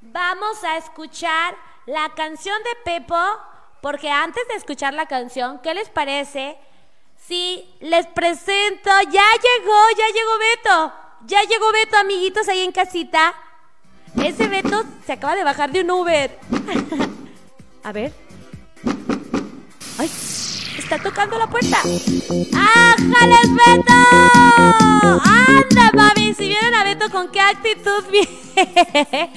[0.00, 1.54] Vamos a escuchar
[1.86, 3.20] la canción de Pepo,
[3.82, 6.56] porque antes de escuchar la canción, ¿qué les parece?
[7.26, 10.92] Si les presento, ya llegó, ya llegó Beto,
[11.26, 13.34] ya llegó Beto, amiguitos ahí en casita.
[14.24, 16.38] Ese Beto se acaba de bajar de un Uber.
[17.84, 18.29] a ver.
[20.00, 20.10] Ay,
[20.78, 21.76] está tocando la puerta.
[21.76, 23.92] ¡Ájales, Beto!
[25.22, 26.32] ¡Anda, mami!
[26.32, 29.30] Si vienen a Beto, ¿con qué actitud viene?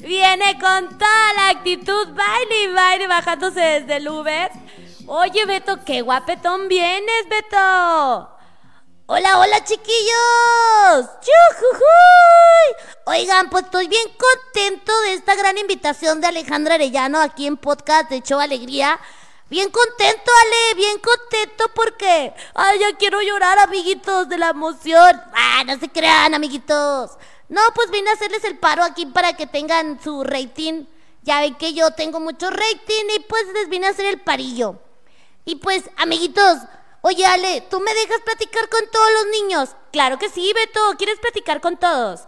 [0.00, 4.50] Viene con toda la actitud, baile y baile, bajándose desde el Uber.
[5.06, 8.28] Oye, Beto, qué guapetón vienes, Beto.
[9.06, 11.08] Hola, hola, chiquillos.
[11.22, 11.80] ¡Yujujuy!
[13.06, 18.10] Oigan, pues estoy bien contento de esta gran invitación de Alejandra Arellano aquí en podcast
[18.10, 19.00] de Show Alegría.
[19.50, 25.20] Bien contento, Ale, bien contento porque, ay, ya quiero llorar, amiguitos, de la emoción.
[25.34, 27.18] Ah, no se crean, amiguitos.
[27.48, 30.84] No, pues vine a hacerles el paro aquí para que tengan su rating.
[31.22, 34.76] Ya ven que yo tengo mucho rating y pues les vine a hacer el parillo.
[35.44, 36.58] Y pues, amiguitos,
[37.00, 39.70] oye, Ale, ¿tú me dejas platicar con todos los niños?
[39.90, 42.20] Claro que sí, Beto, ¿quieres platicar con todos?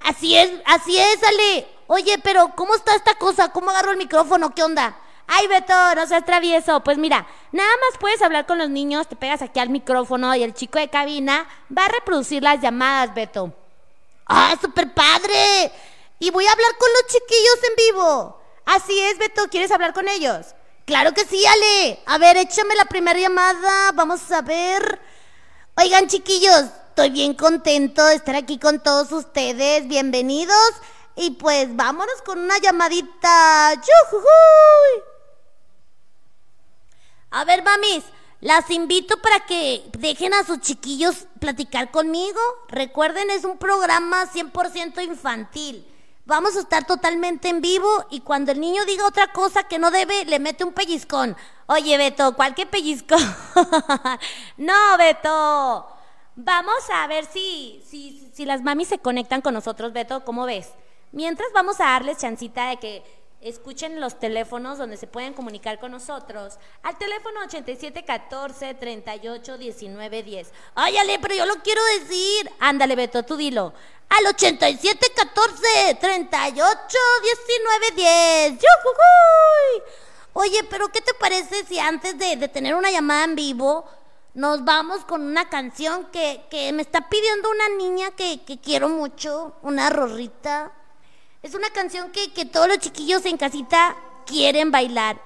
[0.00, 1.66] Así es, así es, Ale.
[1.86, 3.50] Oye, pero ¿cómo está esta cosa?
[3.50, 4.54] ¿Cómo agarro el micrófono?
[4.54, 5.00] ¿Qué onda?
[5.26, 6.80] Ay, Beto, no seas travieso.
[6.82, 10.42] Pues mira, nada más puedes hablar con los niños, te pegas aquí al micrófono y
[10.42, 13.52] el chico de cabina va a reproducir las llamadas, Beto.
[14.26, 15.72] ¡Ah, súper padre!
[16.18, 18.40] Y voy a hablar con los chiquillos en vivo.
[18.64, 20.54] Así es, Beto, ¿quieres hablar con ellos?
[20.86, 22.00] Claro que sí, Ale.
[22.06, 23.92] A ver, échame la primera llamada.
[23.92, 25.00] Vamos a ver.
[25.76, 29.88] Oigan, chiquillos, estoy bien contento de estar aquí con todos ustedes.
[29.88, 30.70] Bienvenidos.
[31.16, 33.74] Y pues vámonos con una llamadita.
[33.74, 35.15] ¡Yujujuy!
[37.36, 38.02] A ver, mamis,
[38.40, 42.40] las invito para que dejen a sus chiquillos platicar conmigo.
[42.68, 45.86] Recuerden, es un programa 100% infantil.
[46.24, 49.90] Vamos a estar totalmente en vivo y cuando el niño diga otra cosa que no
[49.90, 51.36] debe, le mete un pellizcón.
[51.66, 53.20] Oye, Beto, ¿cuál que pellizcón?
[54.56, 55.88] no, Beto.
[56.36, 60.70] Vamos a ver si, si, si las mamis se conectan con nosotros, Beto, ¿cómo ves?
[61.12, 65.92] Mientras vamos a darles chancita de que escuchen los teléfonos donde se pueden comunicar con
[65.92, 66.58] nosotros.
[66.82, 70.52] Al teléfono 8714 38 19 10.
[70.74, 72.50] Ay, Ale, pero yo lo quiero decir.
[72.58, 73.72] Ándale, Beto, tú dilo.
[74.08, 78.52] Al 8714 38 19 10.
[78.52, 79.82] ¡Yujujuy!
[80.32, 83.86] Oye, pero ¿qué te parece si antes de, de tener una llamada en vivo
[84.34, 88.88] nos vamos con una canción que, que me está pidiendo una niña que, que quiero
[88.90, 90.72] mucho, una rorrita?
[91.46, 95.22] Es una canción que, que todos los chiquillos en casita quieren bailar,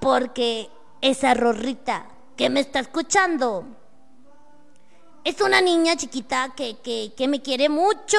[0.00, 2.06] porque esa rorrita
[2.36, 3.66] que me está escuchando
[5.24, 8.16] es una niña chiquita que, que, que me quiere mucho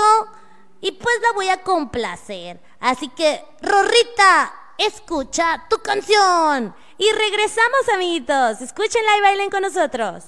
[0.82, 2.60] y pues la voy a complacer.
[2.82, 6.76] Así que, rorrita, escucha tu canción.
[6.98, 8.60] Y regresamos, amiguitos.
[8.60, 10.26] Escúchenla y bailen con nosotros.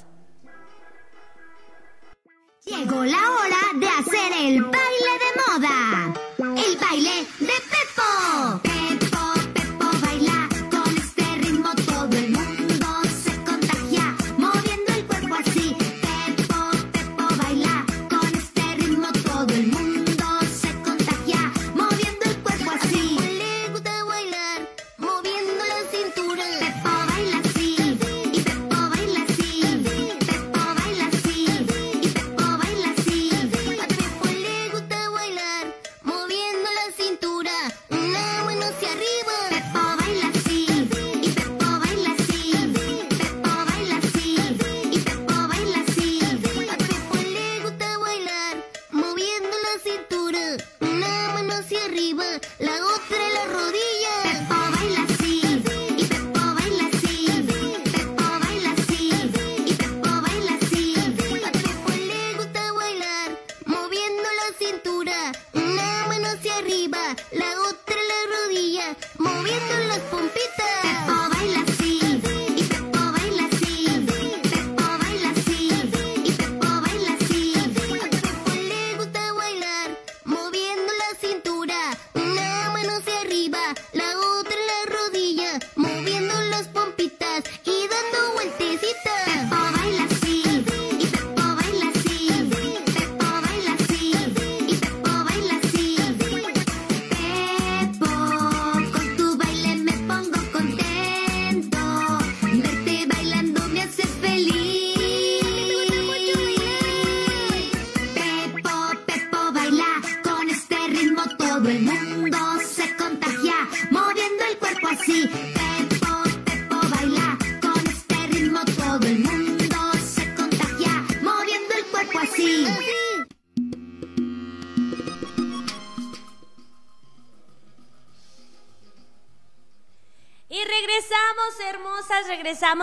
[2.63, 6.28] Llegó la hora de hacer el baile de moda.
[6.69, 8.68] El baile de Pepo.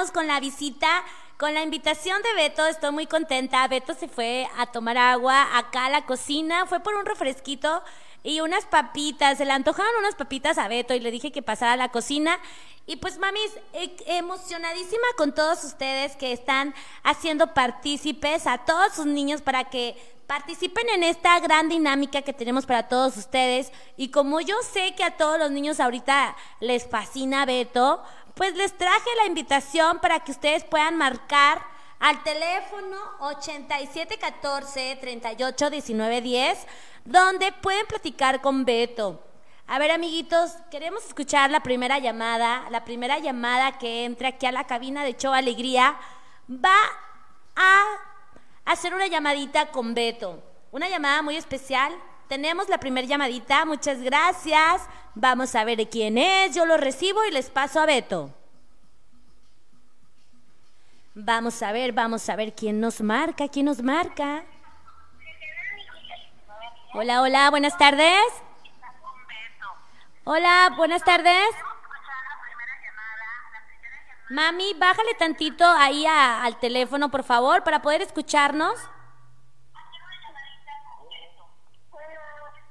[0.06, 1.04] Regresamos con la visita,
[1.36, 2.66] con la invitación de Beto.
[2.66, 3.66] Estoy muy contenta.
[3.68, 7.82] Beto se fue a tomar agua acá a la cocina, fue por un refresquito
[8.22, 9.38] y unas papitas.
[9.38, 12.38] Se le antojaron unas papitas a Beto y le dije que pasara a la cocina.
[12.86, 19.06] Y pues, mamis, e- emocionadísima con todos ustedes que están haciendo partícipes a todos sus
[19.06, 19.96] niños para que
[20.26, 23.72] participen en esta gran dinámica que tenemos para todos ustedes.
[23.96, 28.02] Y como yo sé que a todos los niños ahorita les fascina Beto,
[28.36, 31.62] pues les traje la invitación para que ustedes puedan marcar
[31.98, 36.66] al teléfono 8714 38 19 10,
[37.06, 39.22] donde pueden platicar con Beto.
[39.66, 42.68] A ver, amiguitos, queremos escuchar la primera llamada.
[42.68, 45.96] La primera llamada que entre aquí a la cabina de Show Alegría
[46.50, 46.76] va
[47.56, 47.84] a
[48.66, 50.42] hacer una llamadita con Beto.
[50.72, 51.90] Una llamada muy especial.
[52.28, 53.64] Tenemos la primera llamadita.
[53.64, 54.82] Muchas gracias.
[55.14, 56.54] Vamos a ver quién es.
[56.54, 58.30] Yo lo recibo y les paso a Beto.
[61.14, 64.44] Vamos a ver, vamos a ver quién nos marca, quién nos marca.
[66.92, 68.22] Hola, hola, buenas tardes.
[70.24, 71.48] Hola, buenas tardes.
[74.28, 78.76] Mami, bájale tantito ahí al teléfono, por favor, para poder escucharnos.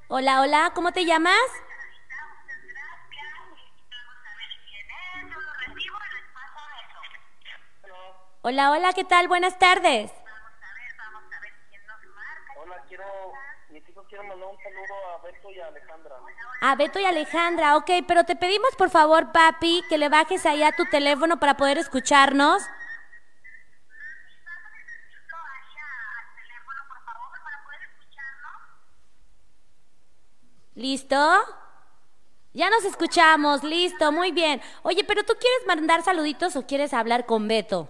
[0.07, 1.33] Hola, hola, ¿cómo te llamas?
[8.43, 9.27] Hola, hola, ¿qué tal?
[9.27, 10.11] Buenas tardes.
[12.55, 13.03] Hola, quiero,
[13.69, 16.15] mis hijos quieren mandar un saludo a Beto y a Alejandra.
[16.61, 20.61] A Beto y Alejandra, ok, pero te pedimos por favor, papi, que le bajes ahí
[20.61, 22.61] a tu teléfono para poder escucharnos.
[30.75, 31.15] ¿Listo?
[32.53, 34.61] Ya nos escuchamos, listo, muy bien.
[34.83, 37.89] Oye, pero tú quieres mandar saluditos o quieres hablar con Beto?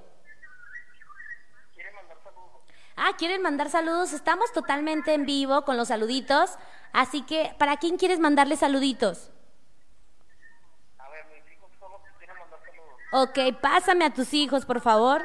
[2.96, 4.14] Ah, quieren mandar saludos.
[4.14, 6.52] Estamos totalmente en vivo con los saluditos.
[6.94, 9.32] Así que, ¿para quién quieres mandarle saluditos?
[13.12, 15.22] Ok, pásame a tus hijos, por favor.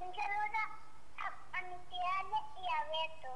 [0.00, 0.58] Un saludo
[1.18, 3.32] a, a mi tía Ale y a Beto.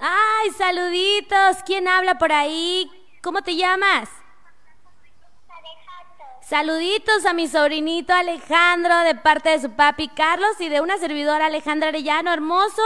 [0.00, 1.62] ¡Ay, saluditos!
[1.66, 2.90] ¿Quién habla por ahí?
[3.22, 4.08] ¿Cómo te llamas?
[6.40, 11.46] Saluditos a mi sobrinito Alejandro de parte de su papi Carlos y de una servidora
[11.46, 12.82] Alejandra Arellano, hermoso.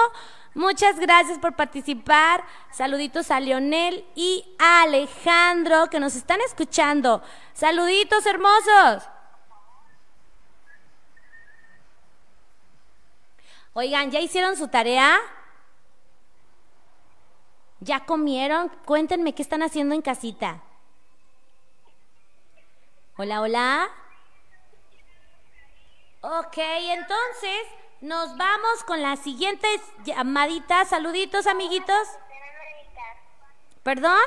[0.54, 2.44] Muchas gracias por participar.
[2.72, 7.22] Saluditos a Leonel y a Alejandro que nos están escuchando.
[7.52, 9.08] Saluditos hermosos.
[13.72, 15.18] Oigan, ¿ya hicieron su tarea?
[17.84, 18.70] ¿Ya comieron?
[18.86, 20.62] Cuéntenme qué están haciendo en casita.
[23.18, 23.90] Hola, hola.
[26.22, 27.60] Ok, entonces
[28.00, 30.88] nos vamos con las siguientes llamaditas.
[30.88, 32.08] Saluditos, amiguitos.
[33.82, 34.22] ¿Perdón?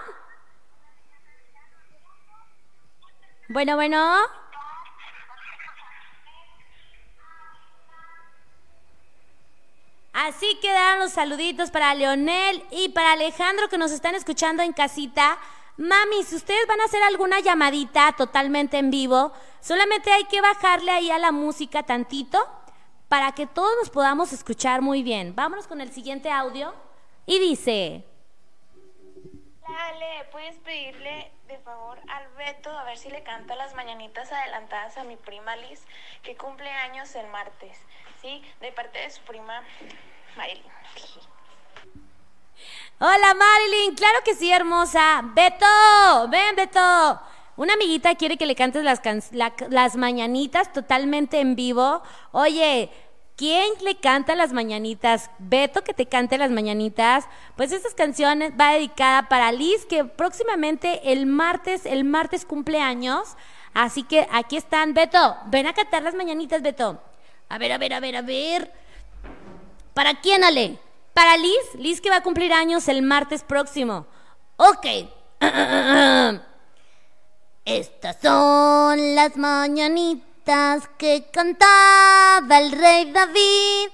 [3.49, 4.19] Bueno, bueno.
[10.19, 15.37] Así quedaron los saluditos para Leonel y para Alejandro que nos están escuchando en casita.
[15.77, 19.31] Mami, si ustedes van a hacer alguna llamadita totalmente en vivo,
[19.61, 22.43] solamente hay que bajarle ahí a la música tantito
[23.07, 25.35] para que todos nos podamos escuchar muy bien.
[25.35, 26.73] Vámonos con el siguiente audio.
[27.27, 28.03] Y dice,
[29.67, 34.97] Dale, puedes pedirle de favor al Beto a ver si le canta las mañanitas adelantadas
[34.97, 35.85] a mi prima Liz,
[36.23, 37.77] que cumple años el martes,
[38.21, 38.41] ¿sí?
[38.61, 39.61] De parte de su prima
[40.35, 40.63] Maylin.
[42.99, 45.21] Hola Marilyn, claro que sí, hermosa.
[45.23, 45.65] Beto,
[46.29, 47.21] ven Beto.
[47.55, 49.01] Una amiguita quiere que le cantes las,
[49.69, 52.01] las mañanitas totalmente en vivo.
[52.31, 52.91] Oye,
[53.35, 55.29] ¿quién le canta las mañanitas?
[55.39, 57.27] Beto que te cante las mañanitas.
[57.55, 63.35] Pues estas canciones va dedicada para Liz, que próximamente el martes, el martes cumpleaños.
[63.73, 64.93] Así que aquí están.
[64.93, 66.99] Beto, ven a cantar las mañanitas, Beto.
[67.49, 68.71] A ver, a ver, a ver, a ver.
[69.93, 70.79] ¿Para quién, Ale?
[71.13, 74.05] Para Liz, Liz que va a cumplir años el martes próximo.
[74.57, 74.85] Ok.
[77.65, 83.89] Estas son las mañanitas que cantaba el rey David.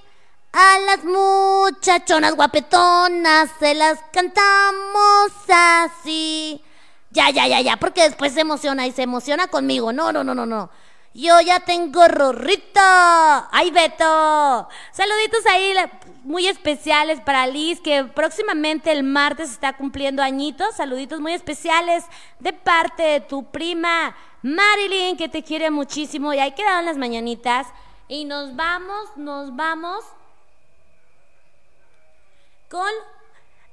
[0.52, 6.64] A las muchachonas guapetonas se las cantamos así.
[7.10, 9.92] Ya, ya, ya, ya, porque después se emociona y se emociona conmigo.
[9.92, 10.70] No, no, no, no, no.
[11.14, 12.80] Yo ya tengo rorrito.
[12.82, 14.68] ¡Ay, Beto!
[14.92, 15.74] Saluditos ahí
[16.24, 20.76] muy especiales para Liz, que próximamente el martes está cumpliendo añitos.
[20.76, 22.04] Saluditos muy especiales
[22.40, 26.34] de parte de tu prima Marilyn, que te quiere muchísimo.
[26.34, 27.68] Y ahí quedaron las mañanitas.
[28.08, 30.04] Y nos vamos, nos vamos
[32.70, 32.92] con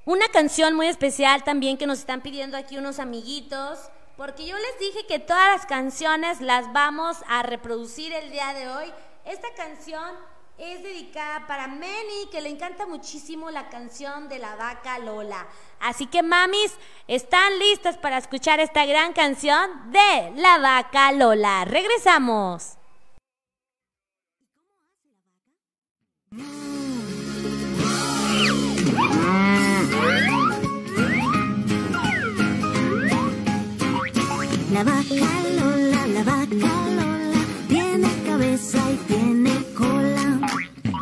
[0.04, 3.78] una canción muy especial también que nos están pidiendo aquí unos amiguitos,
[4.20, 8.68] porque yo les dije que todas las canciones las vamos a reproducir el día de
[8.68, 8.92] hoy.
[9.24, 10.14] Esta canción
[10.58, 15.46] es dedicada para Manny, que le encanta muchísimo la canción de la vaca Lola.
[15.80, 16.70] Así que mamis,
[17.08, 21.64] ¿están listas para escuchar esta gran canción de la vaca Lola?
[21.64, 22.76] Regresamos.
[34.72, 40.40] La vaca Lola, la vaca Lola, tiene cabeza y tiene cola.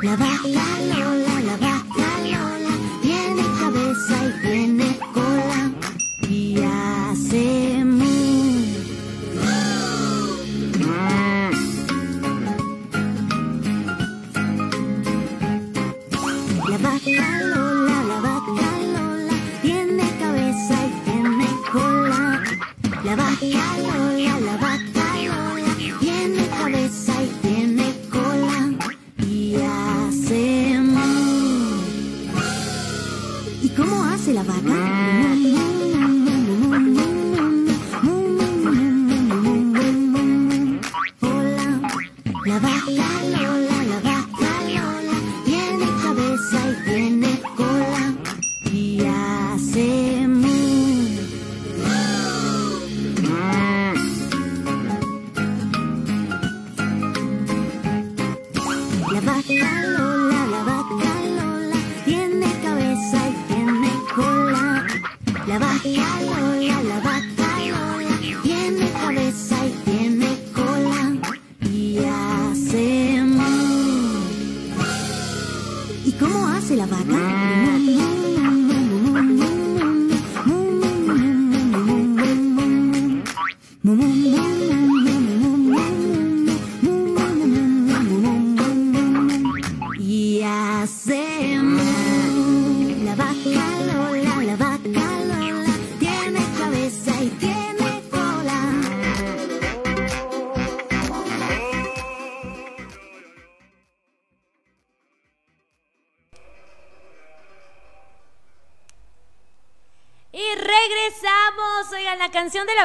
[0.03, 5.70] La vaca Lola, la vaca Lola, tiene cabeza y tiene cola.
[6.31, 7.85] Y hace
[23.09, 23.78] やばい。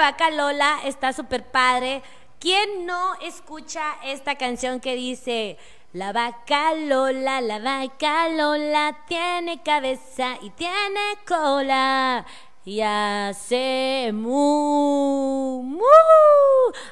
[0.03, 2.03] Vaca Lola está súper padre.
[2.37, 5.57] ¿Quién no escucha esta canción que dice,
[5.93, 12.25] la vaca Lola, la vaca Lola tiene cabeza y tiene cola?
[12.65, 15.85] Y hace mu, mu.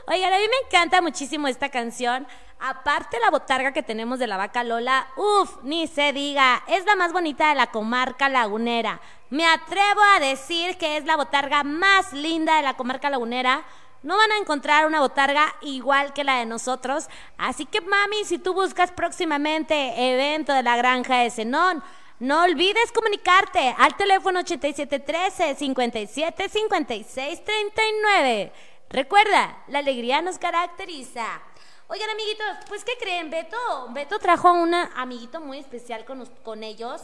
[0.07, 2.25] Oigan, a mí me encanta muchísimo esta canción.
[2.61, 6.95] Aparte la botarga que tenemos de la vaca Lola, uff, ni se diga, es la
[6.95, 9.01] más bonita de la comarca lagunera.
[9.31, 13.63] Me atrevo a decir que es la botarga más linda de la comarca lagunera.
[14.03, 17.07] No van a encontrar una botarga igual que la de nosotros.
[17.37, 19.73] Así que mami, si tú buscas próximamente
[20.13, 21.81] evento de la granja de Zenón,
[22.19, 28.51] no olvides comunicarte al teléfono 8713 57 56 39.
[28.89, 31.41] Recuerda, la alegría nos caracteriza.
[31.87, 33.29] Oigan, amiguitos, pues ¿qué creen?
[33.29, 33.57] Beto,
[33.91, 37.01] Beto trajo a un amiguito muy especial con, con ellos.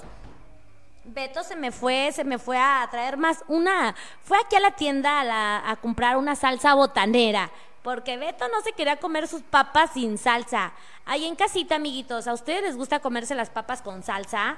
[1.09, 4.71] Beto se me fue, se me fue a traer más una, fue aquí a la
[4.71, 7.49] tienda a, la- a comprar una salsa botanera,
[7.81, 10.73] porque Beto no se quería comer sus papas sin salsa.
[11.05, 14.57] Ahí en casita, amiguitos, ¿a ustedes les gusta comerse las papas con salsa?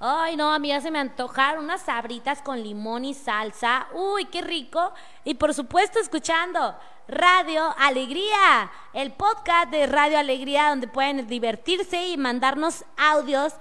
[0.00, 3.86] Ay, no, a mí ya se me antojaron unas sabritas con limón y salsa.
[3.92, 4.92] Uy, qué rico.
[5.24, 6.74] Y por supuesto, escuchando
[7.06, 13.52] Radio Alegría, el podcast de Radio Alegría donde pueden divertirse y mandarnos audios.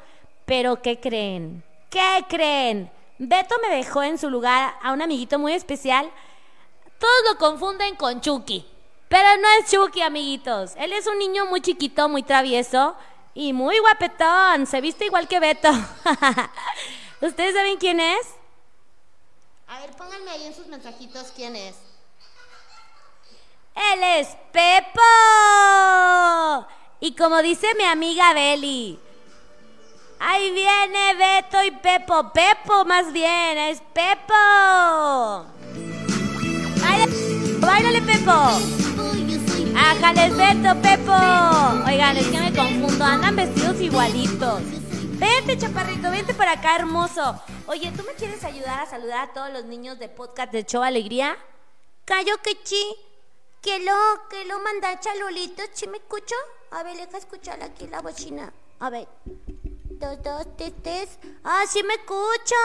[0.45, 1.63] Pero, ¿qué creen?
[1.91, 2.89] ¿Qué creen?
[3.19, 6.09] Beto me dejó en su lugar a un amiguito muy especial.
[6.97, 8.65] Todos lo confunden con Chucky.
[9.09, 10.71] Pero no es Chucky, amiguitos.
[10.77, 12.95] Él es un niño muy chiquito, muy travieso
[13.33, 14.65] y muy guapetón.
[14.67, 15.69] Se viste igual que Beto.
[17.21, 18.25] ¿Ustedes saben quién es?
[19.67, 21.75] A ver, pónganme ahí en sus mensajitos quién es.
[23.75, 25.01] Él es Pepo.
[27.01, 28.97] Y como dice mi amiga Beli,
[30.21, 32.31] ahí viene Beto y Pepo.
[32.31, 34.33] Pepo más bien, es Pepo.
[36.81, 37.13] Báilale,
[37.59, 38.31] báilale Pepo.
[39.75, 41.13] Ájales Beto, Pepo.
[41.87, 44.61] Oigan, es que me confundo, andan vestidos igualitos.
[45.17, 47.39] Vente, chaparrito, vente para acá, hermoso.
[47.67, 50.83] Oye, ¿tú me quieres ayudar a saludar a todos los niños de podcast de Show
[50.83, 51.37] Alegría?
[52.05, 52.95] Callo que chi.
[53.61, 53.93] Que lo,
[54.27, 56.33] que lo manda chalolito, ¿sí me escucho?
[56.71, 58.51] A ver, deja escuchar aquí la bocina.
[58.79, 59.07] A ver.
[60.01, 61.19] Dos, dos, tres, tres.
[61.43, 62.55] Ah, sí me escucho.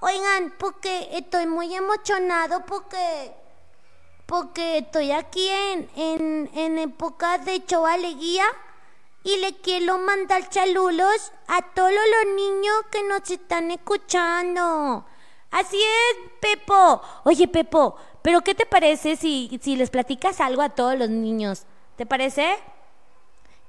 [0.00, 3.32] Oigan, porque estoy muy emocionado porque
[4.26, 8.44] porque estoy aquí en, en, en época de show alegría
[9.22, 15.06] y le quiero mandar saludos a todos los niños que nos están escuchando.
[15.52, 17.02] Así es, Pepo.
[17.22, 21.66] Oye, Pepo, ¿pero qué te parece si, si les platicas algo a todos los niños?
[21.94, 22.56] ¿Te parece?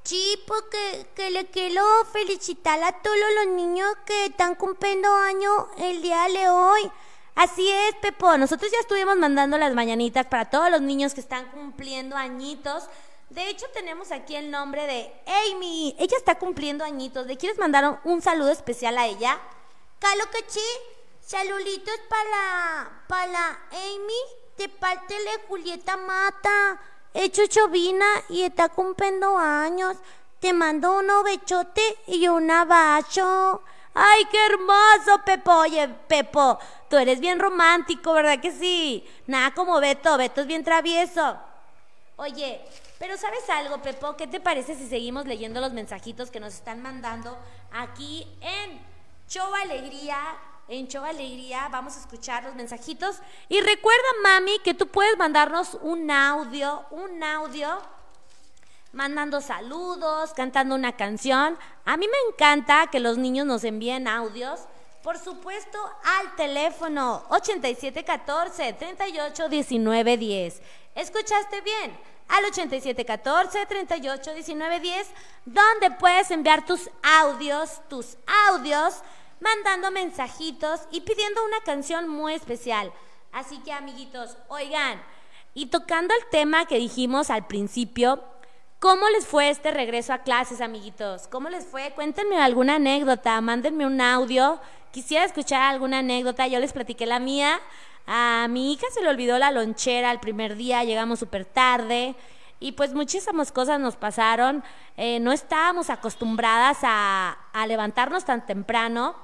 [0.04, 6.02] Sí, porque que le quiero felicitar a todos los niños que están cumpliendo años el
[6.02, 6.92] día de hoy.
[7.36, 8.36] Así es, Pepo.
[8.38, 12.86] Nosotros ya estuvimos mandando las mañanitas para todos los niños que están cumpliendo añitos.
[13.30, 15.14] De hecho, tenemos aquí el nombre de
[15.52, 15.96] Amy.
[16.00, 17.28] Ella está cumpliendo añitos.
[17.28, 19.40] ¿Le quieres mandar un, saludo especial a ella?
[20.00, 20.60] Claro que sí.
[21.22, 24.22] Saluditos para, para Amy
[24.58, 25.16] de parte
[25.48, 26.82] Julieta Mata.
[27.14, 29.98] Es Chuchovina y está cumpliendo años.
[30.40, 33.62] Te mando un ovechote y un abrazo.
[33.94, 35.52] ¡Ay, qué hermoso, Pepo!
[35.52, 36.58] Oye, Pepo,
[36.90, 39.06] tú eres bien romántico, ¿verdad que sí?
[39.28, 41.38] Nada como Beto, Beto es bien travieso.
[42.16, 42.62] Oye,
[42.98, 44.16] pero ¿sabes algo, Pepo?
[44.16, 47.38] ¿Qué te parece si seguimos leyendo los mensajitos que nos están mandando
[47.74, 48.80] aquí en
[49.28, 50.18] Show Alegría
[50.68, 51.68] en Show Alegría.
[51.70, 53.18] Vamos a escuchar los mensajitos.
[53.50, 57.82] Y recuerda, mami, que tú puedes mandarnos un audio, un audio,
[58.94, 61.58] mandando saludos, cantando una canción.
[61.86, 64.62] A mí me encanta que los niños nos envíen audios.
[65.04, 65.80] Por supuesto,
[66.20, 70.62] al teléfono 8714 38 19 10.
[70.96, 71.98] ¿Escuchaste bien?
[72.28, 75.08] Al 8714 38 19 10,
[75.46, 78.16] donde puedes enviar tus audios, tus
[78.48, 79.02] audios,
[79.42, 82.94] mandando mensajitos y pidiendo una canción muy especial.
[83.32, 85.02] Así que, amiguitos, oigan,
[85.54, 88.24] y tocando el tema que dijimos al principio,
[88.82, 91.28] ¿Cómo les fue este regreso a clases, amiguitos?
[91.28, 91.92] ¿Cómo les fue?
[91.92, 94.60] Cuéntenme alguna anécdota, mándenme un audio.
[94.92, 96.48] Quisiera escuchar alguna anécdota.
[96.48, 97.60] Yo les platiqué la mía.
[98.08, 102.16] A mi hija se le olvidó la lonchera el primer día, llegamos súper tarde
[102.60, 104.64] y pues muchísimas cosas nos pasaron.
[104.98, 109.16] Eh, no estábamos acostumbradas a, a levantarnos tan temprano.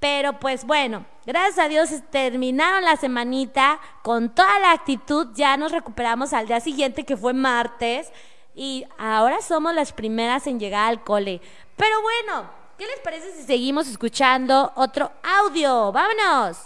[0.00, 5.72] Pero pues bueno, gracias a Dios terminaron la semanita con toda la actitud, ya nos
[5.72, 8.12] recuperamos al día siguiente que fue martes
[8.54, 11.40] y ahora somos las primeras en llegar al cole.
[11.76, 12.48] Pero bueno,
[12.78, 15.90] ¿qué les parece si seguimos escuchando otro audio?
[15.90, 16.58] ¡Vámonos!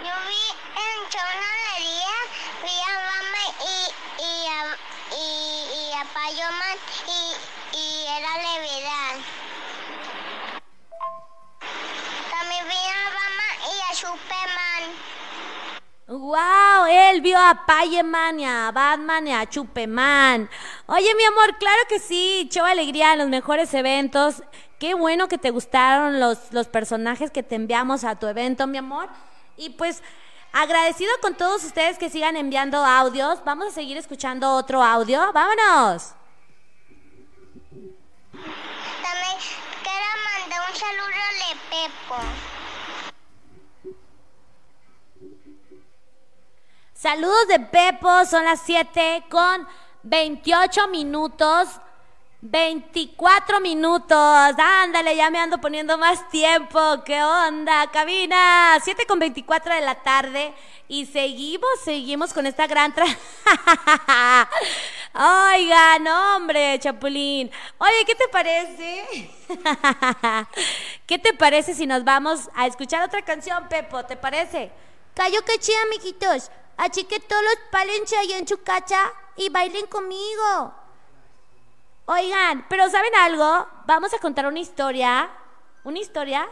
[0.00, 0.44] Yo vi
[0.82, 2.16] en Chonadería,
[2.64, 3.76] vi a mamá y,
[4.20, 4.58] y, a,
[5.16, 5.22] y,
[5.78, 8.81] y a Payoman y, y era Levidad.
[16.12, 16.84] ¡Wow!
[16.90, 20.50] Él vio a Payeman y a Batman y a Chupeman.
[20.84, 22.48] Oye, mi amor, claro que sí.
[22.52, 24.42] Show Alegría los mejores eventos.
[24.78, 28.76] Qué bueno que te gustaron los, los personajes que te enviamos a tu evento, mi
[28.76, 29.08] amor.
[29.56, 30.02] Y pues,
[30.52, 33.42] agradecido con todos ustedes que sigan enviando audios.
[33.46, 35.32] Vamos a seguir escuchando otro audio.
[35.32, 36.12] ¡Vámonos!
[38.32, 39.36] También
[39.82, 40.06] quiero
[40.40, 42.51] mandar un saludo de Pepo.
[47.02, 49.66] Saludos de Pepo, son las 7 con
[50.04, 51.68] 28 minutos.
[52.42, 54.54] 24 minutos.
[54.56, 56.78] Ándale, ya me ando poniendo más tiempo.
[57.04, 58.78] ¿Qué onda, cabina?
[58.80, 60.54] 7 con 24 de la tarde.
[60.86, 62.94] Y seguimos, seguimos con esta gran...
[62.94, 63.04] Tra...
[65.56, 67.50] Oigan, hombre, Chapulín.
[67.78, 69.28] Oye, ¿qué te parece?
[71.06, 74.04] ¿Qué te parece si nos vamos a escuchar otra canción, Pepo?
[74.04, 74.70] ¿Te parece?
[75.14, 76.48] Callo que chida, amiguitos.
[76.82, 80.74] Así que todos los pálense ahí en su casa y bailen conmigo.
[82.06, 83.68] Oigan, pero ¿saben algo?
[83.86, 85.30] Vamos a contar una historia.
[85.84, 86.48] ¿Una historia?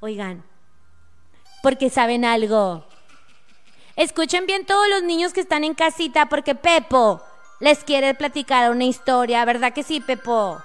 [0.00, 0.44] Oigan,
[1.62, 2.84] porque saben algo.
[3.96, 7.22] Escuchen bien todos los niños que están en casita porque Pepo
[7.58, 10.62] les quiere platicar una historia, ¿verdad que sí, Pepo?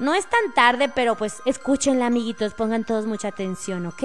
[0.00, 4.02] No es tan tarde, pero pues escúchenla, amiguitos, pongan todos mucha atención, ¿ok?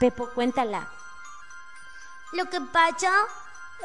[0.00, 0.90] Pepo, cuéntala.
[2.34, 3.12] Lo que pasa,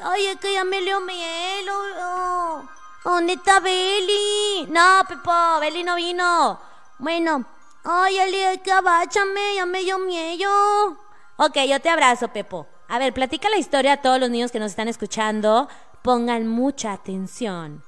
[0.04, 1.74] ay, es que ya me dio miedo.
[2.02, 2.64] oh.
[3.04, 4.68] ¿Dónde está Beli?
[4.70, 6.60] No, Pepo, Beli no vino.
[6.98, 7.46] Bueno,
[7.84, 10.98] ay, Ali, es que abáchame, ya me dio miedo.
[11.38, 12.68] Ok, yo te abrazo, Pepo.
[12.88, 15.70] A ver, platica la historia a todos los niños que nos están escuchando.
[16.02, 17.84] Pongan mucha atención.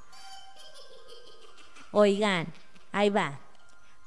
[1.92, 2.54] Oigan,
[2.92, 3.40] ahí va.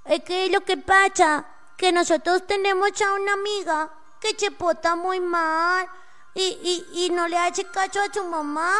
[0.05, 3.91] Es que lo que pasa, que nosotros tenemos a una amiga
[4.21, 5.89] que se pota muy mal
[6.35, 8.73] y, y, y no le hace caso a su mamá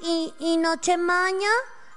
[0.00, 1.50] y, y no se maña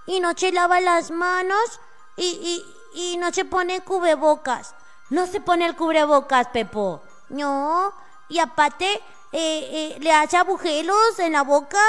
[0.06, 1.80] y no se lava las manos
[2.16, 2.64] y,
[2.94, 4.74] y, y no se pone cubrebocas.
[5.10, 7.02] No se pone el cubrebocas, Pepo.
[7.30, 7.94] No,
[8.30, 9.02] y aparte eh,
[9.32, 11.80] eh, le hace agujeros en la boca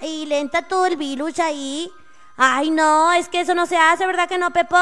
[0.00, 1.92] y le entra todo el virus ahí.
[2.36, 4.78] Ay, no, es que eso no se hace, ¿verdad que no, Pepo?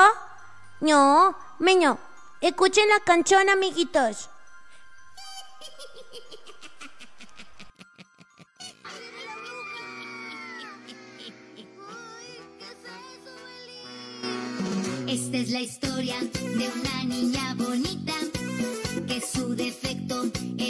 [0.81, 1.99] No, meño,
[2.41, 4.29] escuchen la canción, amiguitos.
[15.09, 18.13] Esta es la historia de una niña bonita
[19.07, 20.25] que su defecto
[20.59, 20.68] era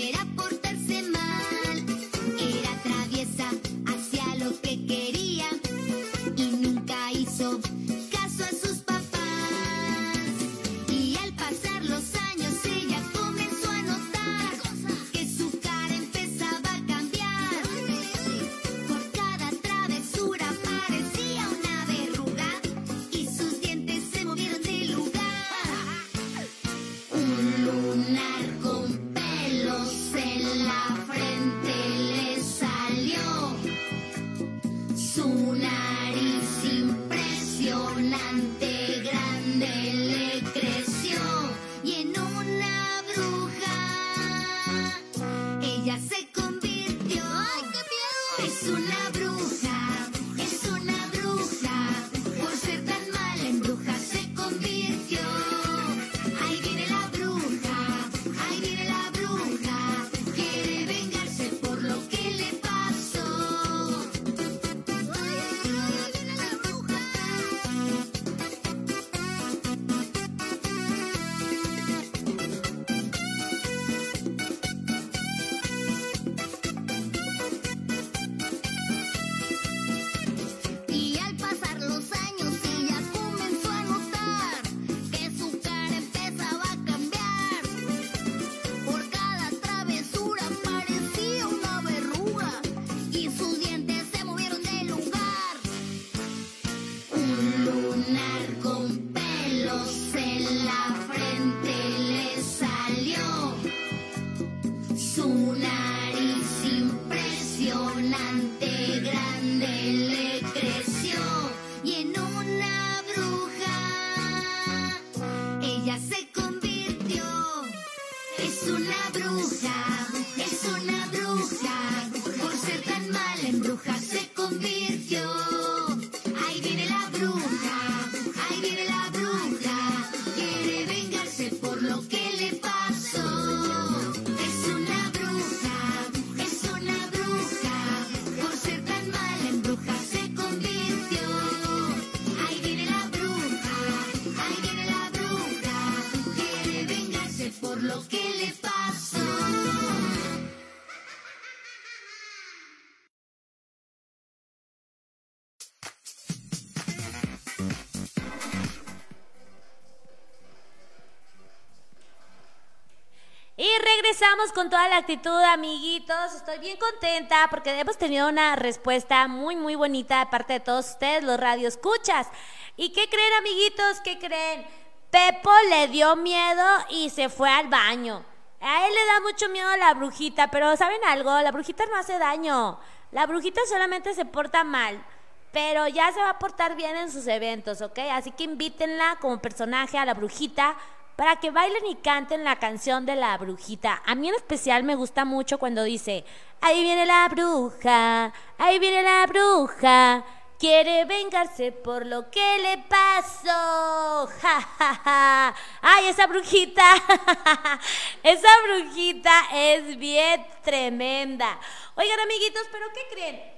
[164.54, 166.34] con toda la actitud, amiguitos.
[166.36, 170.90] Estoy bien contenta porque hemos tenido una respuesta muy, muy bonita de parte de todos
[170.90, 172.28] ustedes, los radioescuchas.
[172.76, 174.00] ¿Y qué creen, amiguitos?
[174.04, 174.64] ¿Qué creen?
[175.10, 178.24] Pepo le dio miedo y se fue al baño.
[178.60, 181.40] A él le da mucho miedo la brujita, pero ¿saben algo?
[181.40, 182.78] La brujita no hace daño.
[183.10, 185.04] La brujita solamente se porta mal,
[185.52, 187.98] pero ya se va a portar bien en sus eventos, ¿ok?
[188.12, 190.76] Así que invítenla como personaje a la brujita
[191.18, 194.00] para que bailen y canten la canción de la brujita.
[194.06, 196.24] A mí en especial me gusta mucho cuando dice,
[196.60, 200.24] ahí viene la bruja, ahí viene la bruja,
[200.60, 204.28] quiere vengarse por lo que le pasó.
[204.40, 205.54] Ja, ja, ja.
[205.82, 206.84] Ay, esa brujita,
[208.22, 211.58] esa brujita es bien tremenda.
[211.96, 213.57] Oigan, amiguitos, ¿pero qué creen?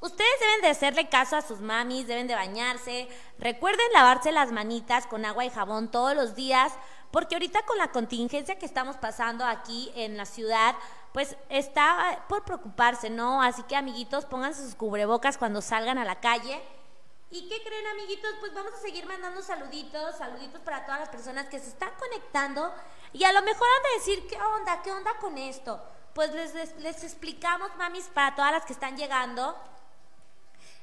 [0.00, 3.08] Ustedes deben de hacerle caso a sus mamis, deben de bañarse.
[3.38, 6.72] Recuerden lavarse las manitas con agua y jabón todos los días,
[7.10, 10.74] porque ahorita con la contingencia que estamos pasando aquí en la ciudad,
[11.12, 13.40] pues está por preocuparse, ¿no?
[13.40, 16.60] Así que amiguitos, pónganse sus cubrebocas cuando salgan a la calle.
[17.30, 18.30] ¿Y qué creen, amiguitos?
[18.40, 22.72] Pues vamos a seguir mandando saluditos, saluditos para todas las personas que se están conectando
[23.12, 24.82] y a lo mejor han de decir, ¿qué onda?
[24.82, 25.82] ¿Qué onda con esto?
[26.14, 29.56] Pues les, les, les explicamos, mamis, para todas las que están llegando.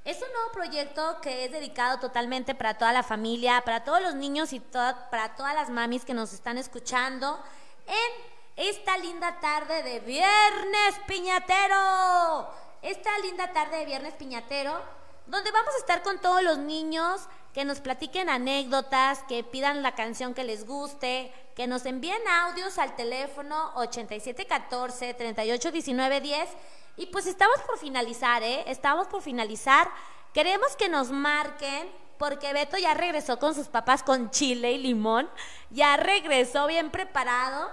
[0.03, 4.15] Es un nuevo proyecto que es dedicado totalmente para toda la familia, para todos los
[4.15, 7.40] niños y para todas las mamis que nos están escuchando
[7.86, 12.49] en esta linda tarde de Viernes Piñatero.
[12.82, 14.82] Esta linda tarde de Viernes Piñatero,
[15.28, 17.22] donde vamos a estar con todos los niños
[17.53, 22.80] que nos platiquen anécdotas, que pidan la canción que les guste, que nos envíen audios
[22.80, 26.49] al teléfono 8714 381910
[26.97, 28.63] y pues estamos por finalizar, ¿eh?
[28.68, 29.89] Estamos por finalizar.
[30.34, 35.30] Queremos que nos marquen porque Beto ya regresó con sus papás con chile y limón.
[35.69, 37.69] Ya regresó bien preparado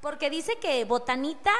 [0.00, 1.50] porque dice que botanita,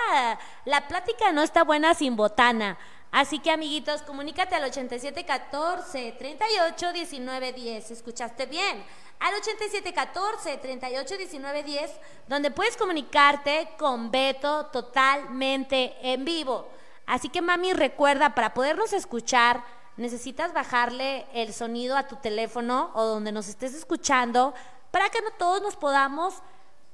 [0.64, 2.78] la plática no está buena sin botana.
[3.10, 7.90] Así que amiguitos, comunícate al 8714 38 19 10.
[7.90, 8.84] ¿Escuchaste bien?
[9.18, 11.90] Al 8714 38 19 10,
[12.28, 16.68] donde puedes comunicarte con Beto totalmente en vivo.
[17.08, 19.64] Así que mami, recuerda, para podernos escuchar,
[19.96, 24.54] necesitas bajarle el sonido a tu teléfono o donde nos estés escuchando
[24.90, 26.34] para que no todos nos podamos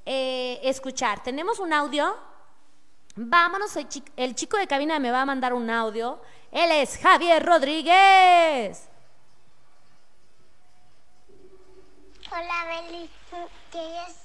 [0.05, 1.21] eh, escuchar.
[1.21, 2.15] ¿Tenemos un audio?
[3.17, 6.19] Vámonos, el, chi- el chico de cabina me va a mandar un audio.
[6.51, 8.87] Él es Javier Rodríguez.
[12.31, 13.09] Hola, Beli.
[13.71, 14.15] ¿Quieres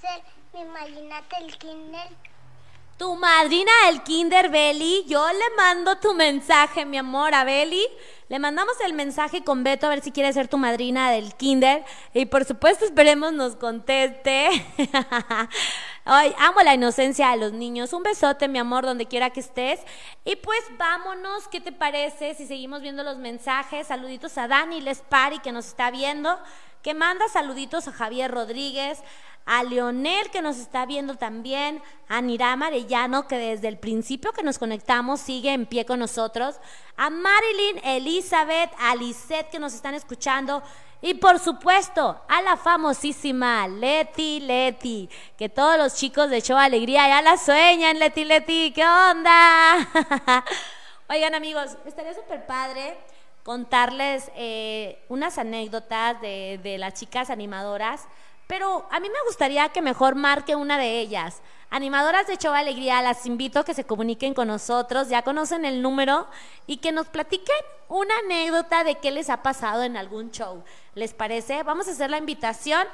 [0.00, 0.22] ser
[0.52, 2.08] mi madrina del kinder?
[2.98, 7.86] Tu madrina del Kinder Belly, yo le mando tu mensaje, mi amor, a Belly.
[8.28, 11.84] Le mandamos el mensaje con Beto a ver si quiere ser tu madrina del Kinder.
[12.12, 14.48] Y por supuesto, esperemos nos conteste.
[16.04, 17.92] Ay, amo la inocencia de los niños.
[17.92, 19.78] Un besote, mi amor, donde quiera que estés.
[20.24, 23.86] Y pues vámonos, ¿qué te parece si seguimos viendo los mensajes?
[23.86, 26.36] Saluditos a Dani Lespari que nos está viendo,
[26.88, 29.02] que manda saluditos a Javier Rodríguez,
[29.44, 34.42] a Leonel que nos está viendo también, a Nirama Arellano que desde el principio que
[34.42, 36.56] nos conectamos sigue en pie con nosotros,
[36.96, 40.62] a Marilyn, Elizabeth, a Lisette que nos están escuchando
[41.02, 47.06] y por supuesto a la famosísima Leti Leti, que todos los chicos de Show Alegría
[47.06, 49.86] ya la sueñan, Leti Leti, ¿qué onda?
[51.10, 52.96] Oigan amigos, estaría súper padre
[53.48, 58.06] contarles eh, unas anécdotas de, de las chicas animadoras,
[58.46, 61.40] pero a mí me gustaría que mejor marque una de ellas.
[61.70, 65.80] Animadoras de Show Alegría, las invito a que se comuniquen con nosotros, ya conocen el
[65.80, 66.26] número
[66.66, 67.56] y que nos platiquen
[67.88, 70.62] una anécdota de qué les ha pasado en algún show.
[70.94, 71.62] ¿Les parece?
[71.62, 72.86] Vamos a hacer la invitación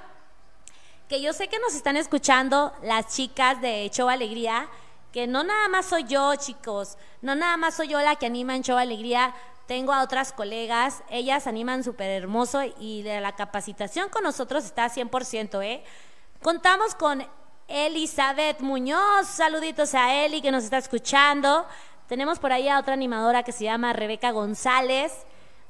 [1.02, 4.68] porque yo sé que nos están escuchando las chicas de Show Alegría,
[5.12, 8.54] que no nada más soy yo, chicos, no nada más soy yo la que anima
[8.54, 9.34] en Show Alegría,
[9.66, 14.88] tengo a otras colegas, ellas animan súper hermoso y de la capacitación con nosotros está
[14.88, 15.84] 100%, ¿eh?
[16.42, 17.26] Contamos con
[17.68, 21.66] Elizabeth Muñoz, saluditos a Eli que nos está escuchando.
[22.08, 25.12] Tenemos por ahí a otra animadora que se llama Rebeca González.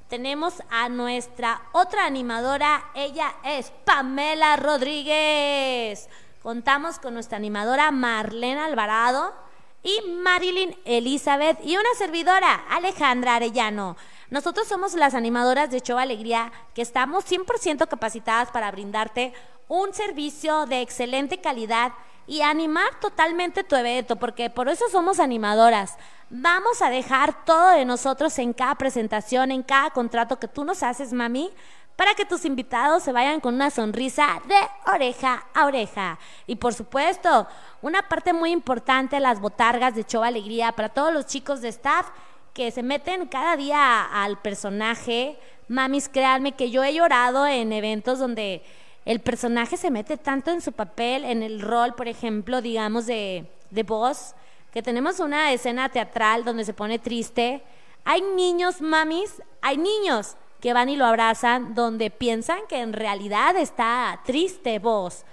[0.09, 6.09] Tenemos a nuestra otra animadora, ella es Pamela Rodríguez.
[6.43, 9.44] Contamos con nuestra animadora Marlena Alvarado
[9.85, 13.97] y Marilyn Elizabeth y una servidora, Alejandra Arellano.
[14.31, 19.35] Nosotros somos las animadoras de Show Alegría que estamos 100% capacitadas para brindarte
[19.69, 21.93] un servicio de excelente calidad
[22.27, 25.97] y animar totalmente tu evento, porque por eso somos animadoras.
[26.31, 30.83] Vamos a dejar todo de nosotros en cada presentación, en cada contrato que tú nos
[30.83, 31.53] haces, mami,
[31.97, 36.19] para que tus invitados se vayan con una sonrisa de oreja a oreja.
[36.47, 37.47] Y por supuesto,
[37.83, 42.09] una parte muy importante, las botargas de Show Alegría para todos los chicos de staff
[42.53, 45.39] que se meten cada día al personaje.
[45.69, 48.65] Mamis, créanme que yo he llorado en eventos donde
[49.05, 53.47] el personaje se mete tanto en su papel, en el rol, por ejemplo, digamos, de,
[53.71, 54.35] de voz,
[54.73, 57.63] que tenemos una escena teatral donde se pone triste.
[58.05, 63.55] Hay niños, mamis, hay niños que van y lo abrazan, donde piensan que en realidad
[63.55, 65.27] está triste voz.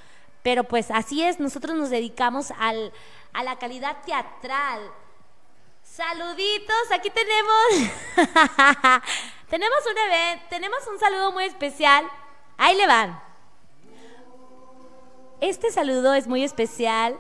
[0.44, 2.92] Pero pues así es, nosotros nos dedicamos al,
[3.32, 4.82] a la calidad teatral.
[5.84, 7.94] Saluditos, aquí tenemos.
[9.50, 12.06] tenemos un evento, tenemos un saludo muy especial.
[12.58, 13.24] Ahí le van.
[15.40, 17.18] Este saludo es muy especial.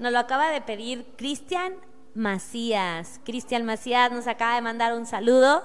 [0.00, 1.76] Nos lo acaba de pedir Cristian
[2.16, 3.20] Macías.
[3.22, 5.64] Cristian Macías nos acaba de mandar un saludo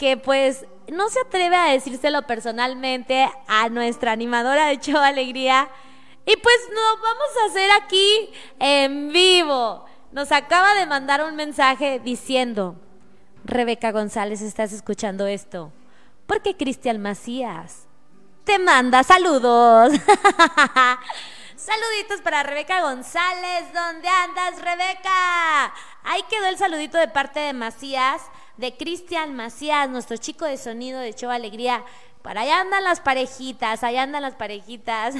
[0.00, 5.68] que pues no se atreve a decírselo personalmente a nuestra animadora de Show Alegría.
[6.24, 9.84] Y pues nos vamos a hacer aquí en vivo.
[10.10, 12.76] Nos acaba de mandar un mensaje diciendo,
[13.44, 15.70] Rebeca González, ¿estás escuchando esto?
[16.26, 17.86] Porque Cristian Macías
[18.44, 19.92] te manda saludos.
[21.56, 23.70] Saluditos para Rebeca González.
[23.74, 25.74] ¿Dónde andas, Rebeca?
[26.04, 28.22] Ahí quedó el saludito de parte de Macías,
[28.60, 31.82] de Cristian Macías, nuestro chico de sonido de Show Alegría.
[32.20, 35.14] Para allá andan las parejitas, allá andan las parejitas.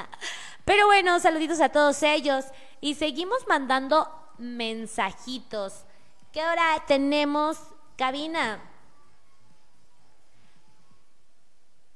[0.64, 2.44] Pero bueno, saluditos a todos ellos.
[2.80, 4.08] Y seguimos mandando
[4.38, 5.84] mensajitos.
[6.32, 7.58] ¿Qué hora tenemos,
[7.96, 8.60] cabina?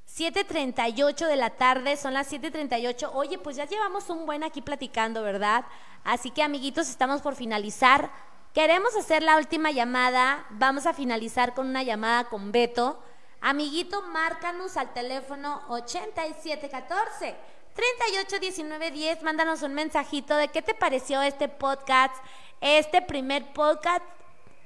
[0.08, 3.10] 7.38 de la tarde, son las 7.38.
[3.14, 5.64] Oye, pues ya llevamos un buen aquí platicando, ¿verdad?
[6.02, 8.10] Así que amiguitos, estamos por finalizar.
[8.54, 10.44] Queremos hacer la última llamada.
[10.50, 13.00] Vamos a finalizar con una llamada con Beto.
[13.40, 17.36] Amiguito, márcanos al teléfono 8714
[17.74, 19.22] 381910.
[19.22, 22.16] Mándanos un mensajito de qué te pareció este podcast,
[22.60, 24.02] este primer podcast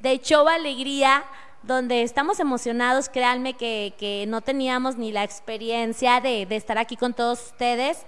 [0.00, 1.24] de Show Alegría
[1.62, 6.96] donde estamos emocionados, créanme que, que no teníamos ni la experiencia de, de estar aquí
[6.96, 8.04] con todos ustedes.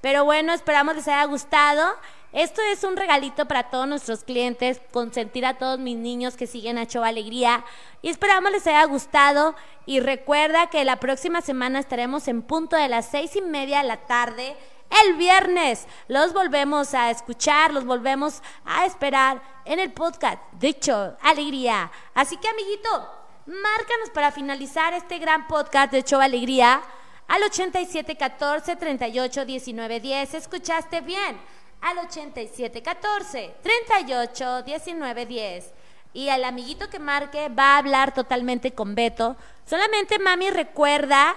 [0.00, 1.84] Pero bueno, esperamos les haya gustado.
[2.32, 6.78] Esto es un regalito para todos nuestros clientes, consentir a todos mis niños que siguen
[6.78, 7.64] a Show Alegría.
[8.02, 9.56] Y esperamos les haya gustado.
[9.84, 13.88] Y recuerda que la próxima semana estaremos en punto de las seis y media de
[13.88, 14.56] la tarde.
[15.04, 21.16] El viernes los volvemos a escuchar, los volvemos a esperar en el podcast de Show
[21.22, 21.90] Alegría.
[22.14, 23.10] Así que, amiguito,
[23.46, 26.80] márcanos para finalizar este gran podcast de Show Alegría
[27.26, 30.34] al 8714 38 19 10.
[30.34, 31.40] ¿Escuchaste bien?
[31.80, 35.72] Al 8714 38 19 10.
[36.12, 39.36] Y al amiguito que marque va a hablar totalmente con Beto.
[39.64, 41.36] Solamente, mami, recuerda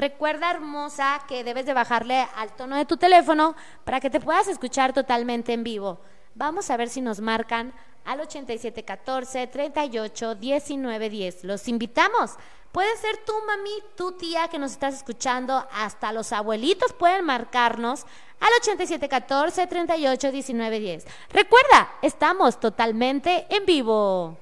[0.00, 3.54] Recuerda, hermosa, que debes de bajarle al tono de tu teléfono
[3.84, 6.00] para que te puedas escuchar totalmente en vivo.
[6.34, 7.74] Vamos a ver si nos marcan
[8.06, 11.44] al 8714 38 19 10.
[11.44, 12.36] Los invitamos.
[12.72, 18.06] Puede ser tú, mami, tu tía que nos estás escuchando, hasta los abuelitos pueden marcarnos
[18.40, 21.06] al 8714 38 19 10.
[21.30, 24.38] Recuerda, estamos totalmente en vivo.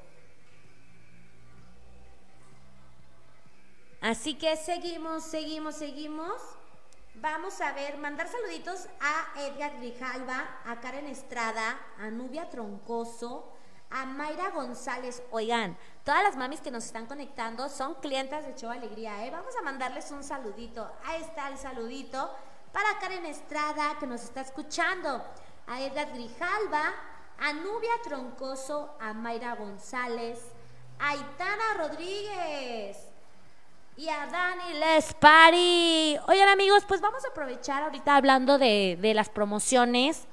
[4.01, 6.33] Así que seguimos, seguimos, seguimos.
[7.17, 13.53] Vamos a ver, mandar saluditos a Edgar Grijalva, a Karen Estrada, a Nubia Troncoso,
[13.91, 15.21] a Mayra González.
[15.33, 19.31] Oigan, todas las mamis que nos están conectando son clientas de Show Alegría, ¿eh?
[19.33, 20.89] Vamos a mandarles un saludito.
[21.05, 22.31] Ahí está el saludito
[22.79, 25.21] para Karen Estrada, que nos está escuchando.
[25.67, 26.95] A Edgar Grijalva,
[27.37, 30.39] a Nubia Troncoso, a Mayra González,
[31.01, 32.97] a Itana Rodríguez.
[33.97, 36.19] Y a Dani Les Party.
[36.29, 40.29] Oigan amigos, pues vamos a aprovechar ahorita hablando de, de las promociones.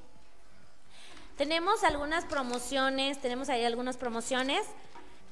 [1.37, 4.67] Tenemos algunas promociones, tenemos ahí algunas promociones.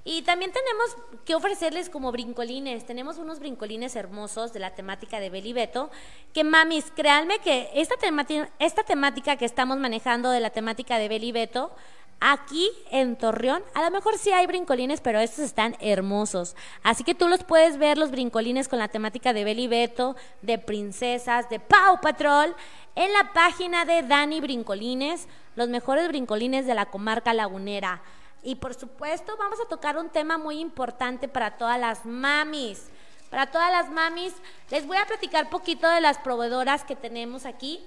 [0.06, 2.86] Y también tenemos que ofrecerles como brincolines.
[2.86, 5.90] Tenemos unos brincolines hermosos de la temática de Beli Beto.
[6.34, 11.08] Que mamis, créanme que esta, temati- esta temática que estamos manejando de la temática de
[11.08, 11.72] Beli Beto,
[12.20, 16.56] aquí en Torreón, a lo mejor sí hay brincolines, pero estos están hermosos.
[16.84, 20.58] Así que tú los puedes ver, los brincolines con la temática de Beli Beto, de
[20.58, 22.56] princesas, de Pau Patrol,
[22.96, 28.02] en la página de Dani Brincolines, los mejores brincolines de la comarca lagunera.
[28.44, 32.90] Y por supuesto, vamos a tocar un tema muy importante para todas las mamis.
[33.30, 34.34] Para todas las mamis,
[34.70, 37.84] les voy a platicar poquito de las proveedoras que tenemos aquí,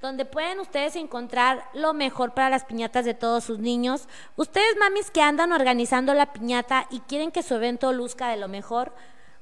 [0.00, 4.08] donde pueden ustedes encontrar lo mejor para las piñatas de todos sus niños.
[4.36, 8.48] Ustedes, mamis, que andan organizando la piñata y quieren que su evento luzca de lo
[8.48, 8.94] mejor,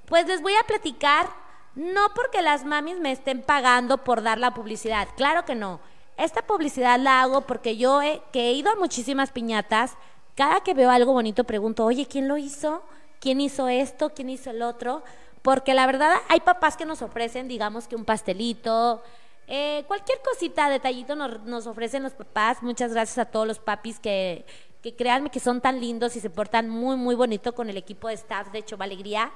[0.07, 1.29] pues les voy a platicar,
[1.75, 5.79] no porque las mamis me estén pagando por dar la publicidad, claro que no.
[6.17, 9.97] Esta publicidad la hago porque yo he, que he ido a muchísimas piñatas,
[10.39, 12.85] cada que veo algo bonito pregunto, oye, ¿quién lo hizo?
[13.19, 14.11] ¿Quién hizo esto?
[14.11, 15.03] ¿Quién hizo el otro?
[15.43, 19.03] Porque la verdad hay papás que nos ofrecen, digamos que un pastelito,
[19.49, 22.63] eh, cualquier cosita, detallito nos, nos ofrecen los papás.
[22.63, 24.47] Muchas gracias a todos los papis que,
[24.81, 28.07] que créanme que son tan lindos y se portan muy, muy bonito con el equipo
[28.07, 29.33] de staff de Chova Alegría.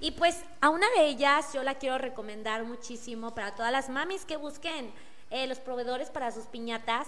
[0.00, 4.24] Y pues a una de ellas yo la quiero recomendar muchísimo para todas las mamis
[4.24, 4.90] que busquen
[5.30, 7.06] eh, los proveedores para sus piñatas.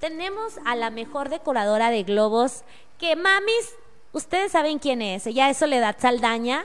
[0.00, 2.64] Tenemos a la mejor decoradora de globos,
[2.98, 3.74] que mamis,
[4.12, 6.64] ustedes saben quién es, ella es Soledad Saldaña.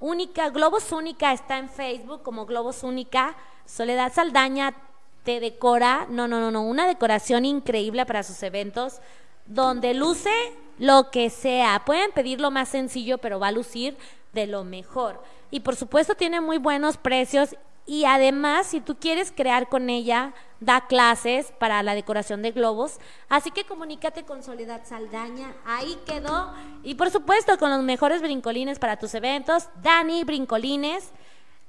[0.00, 3.36] Única, Globos Única está en Facebook como Globos Única.
[3.64, 4.74] Soledad Saldaña
[5.22, 9.00] te decora, no, no, no, no, una decoración increíble para sus eventos,
[9.46, 10.30] donde luce
[10.78, 11.84] lo que sea.
[11.86, 13.96] Pueden pedir lo más sencillo, pero va a lucir
[14.34, 15.22] de lo mejor.
[15.50, 17.56] Y por supuesto tiene muy buenos precios
[17.86, 22.98] y además si tú quieres crear con ella, da clases para la decoración de globos.
[23.28, 26.52] Así que comunícate con Soledad Saldaña, ahí quedó.
[26.82, 31.10] Y por supuesto con los mejores brincolines para tus eventos, Dani Brincolines.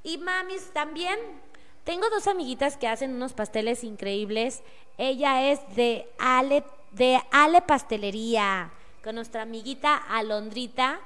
[0.03, 1.17] Y mamis también,
[1.83, 4.63] tengo dos amiguitas que hacen unos pasteles increíbles.
[4.97, 8.71] Ella es de Ale, de Ale Pastelería,
[9.03, 10.99] con nuestra amiguita Alondrita.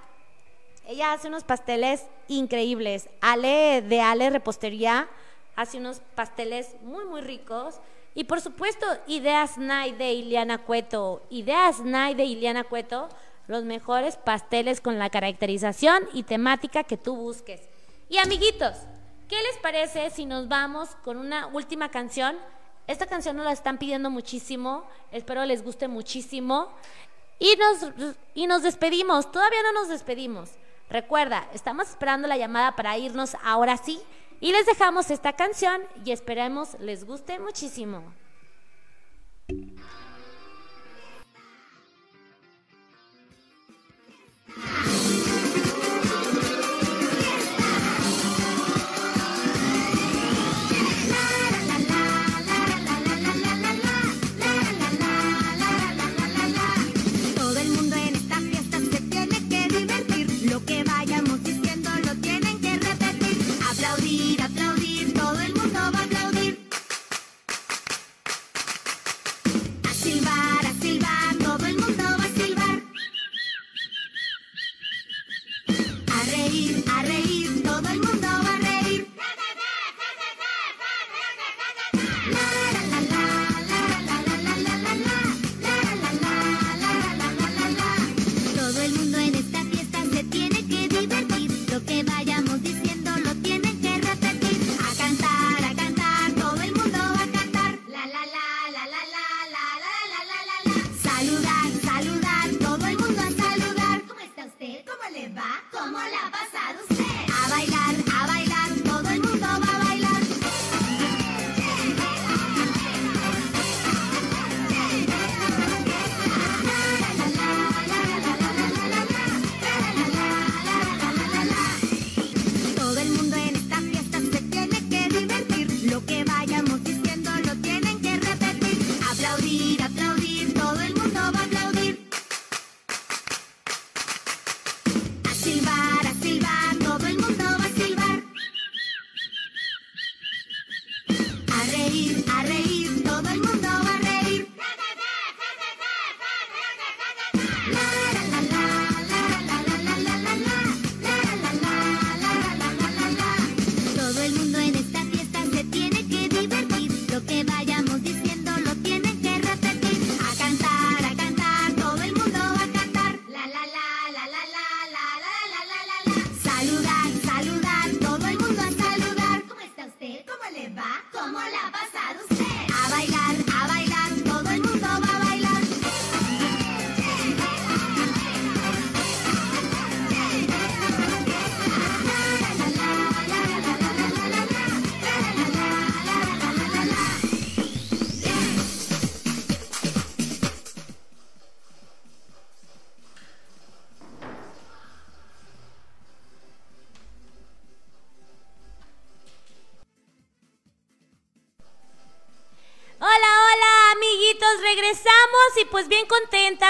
[0.88, 3.10] Ella hace unos pasteles increíbles.
[3.22, 5.08] Ale de Ale Repostería
[5.60, 7.82] hace unos pasteles muy, muy ricos.
[8.16, 11.22] Y por supuesto, Ideas Night de Iliana Cueto.
[11.30, 13.10] Ideas Night de Iliana Cueto,
[13.48, 17.60] los mejores pasteles con la caracterización y temática que tú busques.
[18.08, 18.78] Y amiguitos,
[19.28, 22.38] ¿qué les parece si nos vamos con una última canción?
[22.88, 26.70] Esta canción nos la están pidiendo muchísimo, espero les guste muchísimo.
[27.38, 30.52] Y nos, y nos despedimos, todavía no nos despedimos.
[30.90, 34.00] Recuerda, estamos esperando la llamada para irnos ahora sí.
[34.42, 38.04] Y les dejamos esta canción y esperemos les guste muchísimo.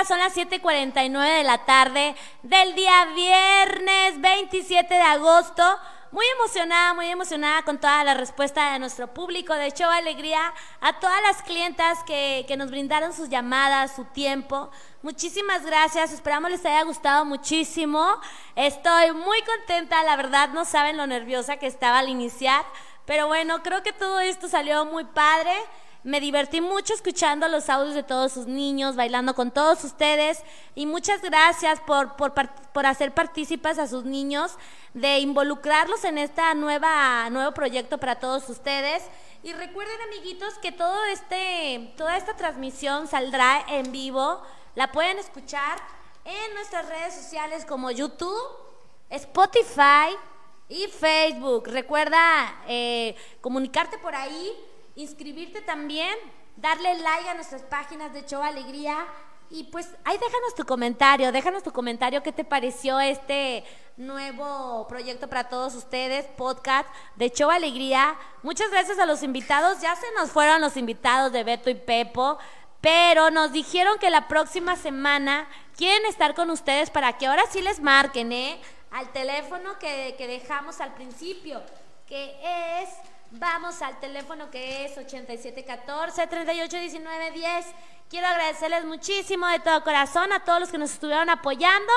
[0.09, 5.63] Son las 7:49 de la tarde del día viernes 27 de agosto.
[6.11, 9.53] Muy emocionada, muy emocionada con toda la respuesta de nuestro público.
[9.53, 14.71] De hecho, alegría a todas las clientas que, que nos brindaron sus llamadas, su tiempo.
[15.03, 18.03] Muchísimas gracias, esperamos les haya gustado muchísimo.
[18.55, 22.65] Estoy muy contenta, la verdad no saben lo nerviosa que estaba al iniciar.
[23.05, 25.53] Pero bueno, creo que todo esto salió muy padre.
[26.03, 30.41] Me divertí mucho escuchando los audios de todos sus niños, bailando con todos ustedes
[30.73, 34.55] y muchas gracias por, por, por hacer partícipes a sus niños,
[34.93, 39.03] de involucrarlos en este nuevo proyecto para todos ustedes.
[39.43, 44.41] Y recuerden amiguitos que todo este, toda esta transmisión saldrá en vivo,
[44.75, 45.79] la pueden escuchar
[46.23, 48.41] en nuestras redes sociales como YouTube,
[49.09, 50.15] Spotify
[50.69, 51.67] y Facebook.
[51.67, 54.53] Recuerda eh, comunicarte por ahí,
[55.01, 56.13] inscribirte también,
[56.57, 59.05] darle like a nuestras páginas de Show Alegría.
[59.49, 63.63] Y pues ahí déjanos tu comentario, déjanos tu comentario qué te pareció este
[63.97, 68.15] nuevo proyecto para todos ustedes, podcast de Show Alegría.
[68.43, 72.37] Muchas gracias a los invitados, ya se nos fueron los invitados de Beto y Pepo,
[72.79, 77.61] pero nos dijeron que la próxima semana quieren estar con ustedes para que ahora sí
[77.61, 78.61] les marquen, ¿eh?
[78.91, 81.61] Al teléfono que, que dejamos al principio,
[82.05, 82.37] que
[82.83, 82.89] es,
[83.31, 87.65] vamos al teléfono que es 8714-381910.
[88.09, 91.91] Quiero agradecerles muchísimo de todo corazón a todos los que nos estuvieron apoyando.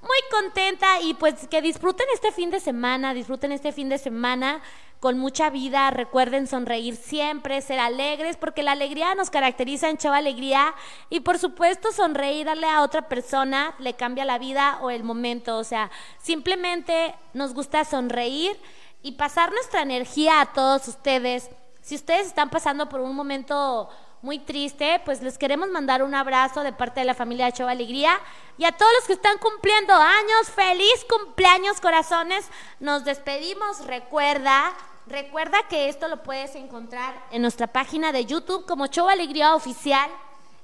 [0.00, 4.62] Muy contenta y pues que disfruten este fin de semana, disfruten este fin de semana
[5.00, 5.90] con mucha vida.
[5.90, 10.72] Recuerden sonreír siempre, ser alegres, porque la alegría nos caracteriza en Chava Alegría.
[11.10, 15.58] Y por supuesto, sonreír, darle a otra persona, le cambia la vida o el momento.
[15.58, 18.56] O sea, simplemente nos gusta sonreír
[19.02, 21.50] y pasar nuestra energía a todos ustedes.
[21.82, 23.88] Si ustedes están pasando por un momento
[24.20, 27.70] muy triste, pues les queremos mandar un abrazo de parte de la familia de Chava
[27.70, 28.18] Alegría
[28.56, 32.46] y a todos los que están cumpliendo años, feliz cumpleaños corazones,
[32.80, 34.72] nos despedimos, recuerda,
[35.06, 40.10] recuerda que esto lo puedes encontrar en nuestra página de YouTube como Chava Alegría Oficial,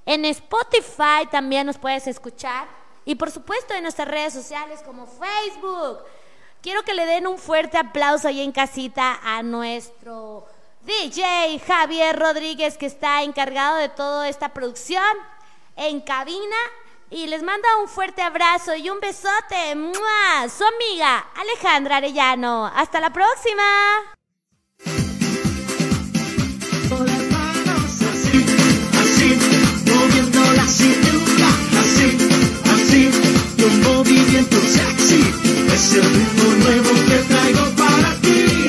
[0.06, 2.66] en Spotify también nos puedes escuchar
[3.05, 6.01] y por supuesto en nuestras redes sociales como Facebook.
[6.65, 10.47] Quiero que le den un fuerte aplauso ahí en casita a nuestro
[10.86, 15.05] DJ Javier Rodríguez que está encargado de toda esta producción
[15.77, 16.57] en cabina
[17.11, 19.74] y les manda un fuerte abrazo y un besote.
[19.77, 20.49] ¡Mua!
[20.49, 22.65] Su amiga Alejandra Arellano.
[22.74, 23.62] Hasta la próxima.
[35.75, 38.64] Es el ritmo nuevo que traigo para ti.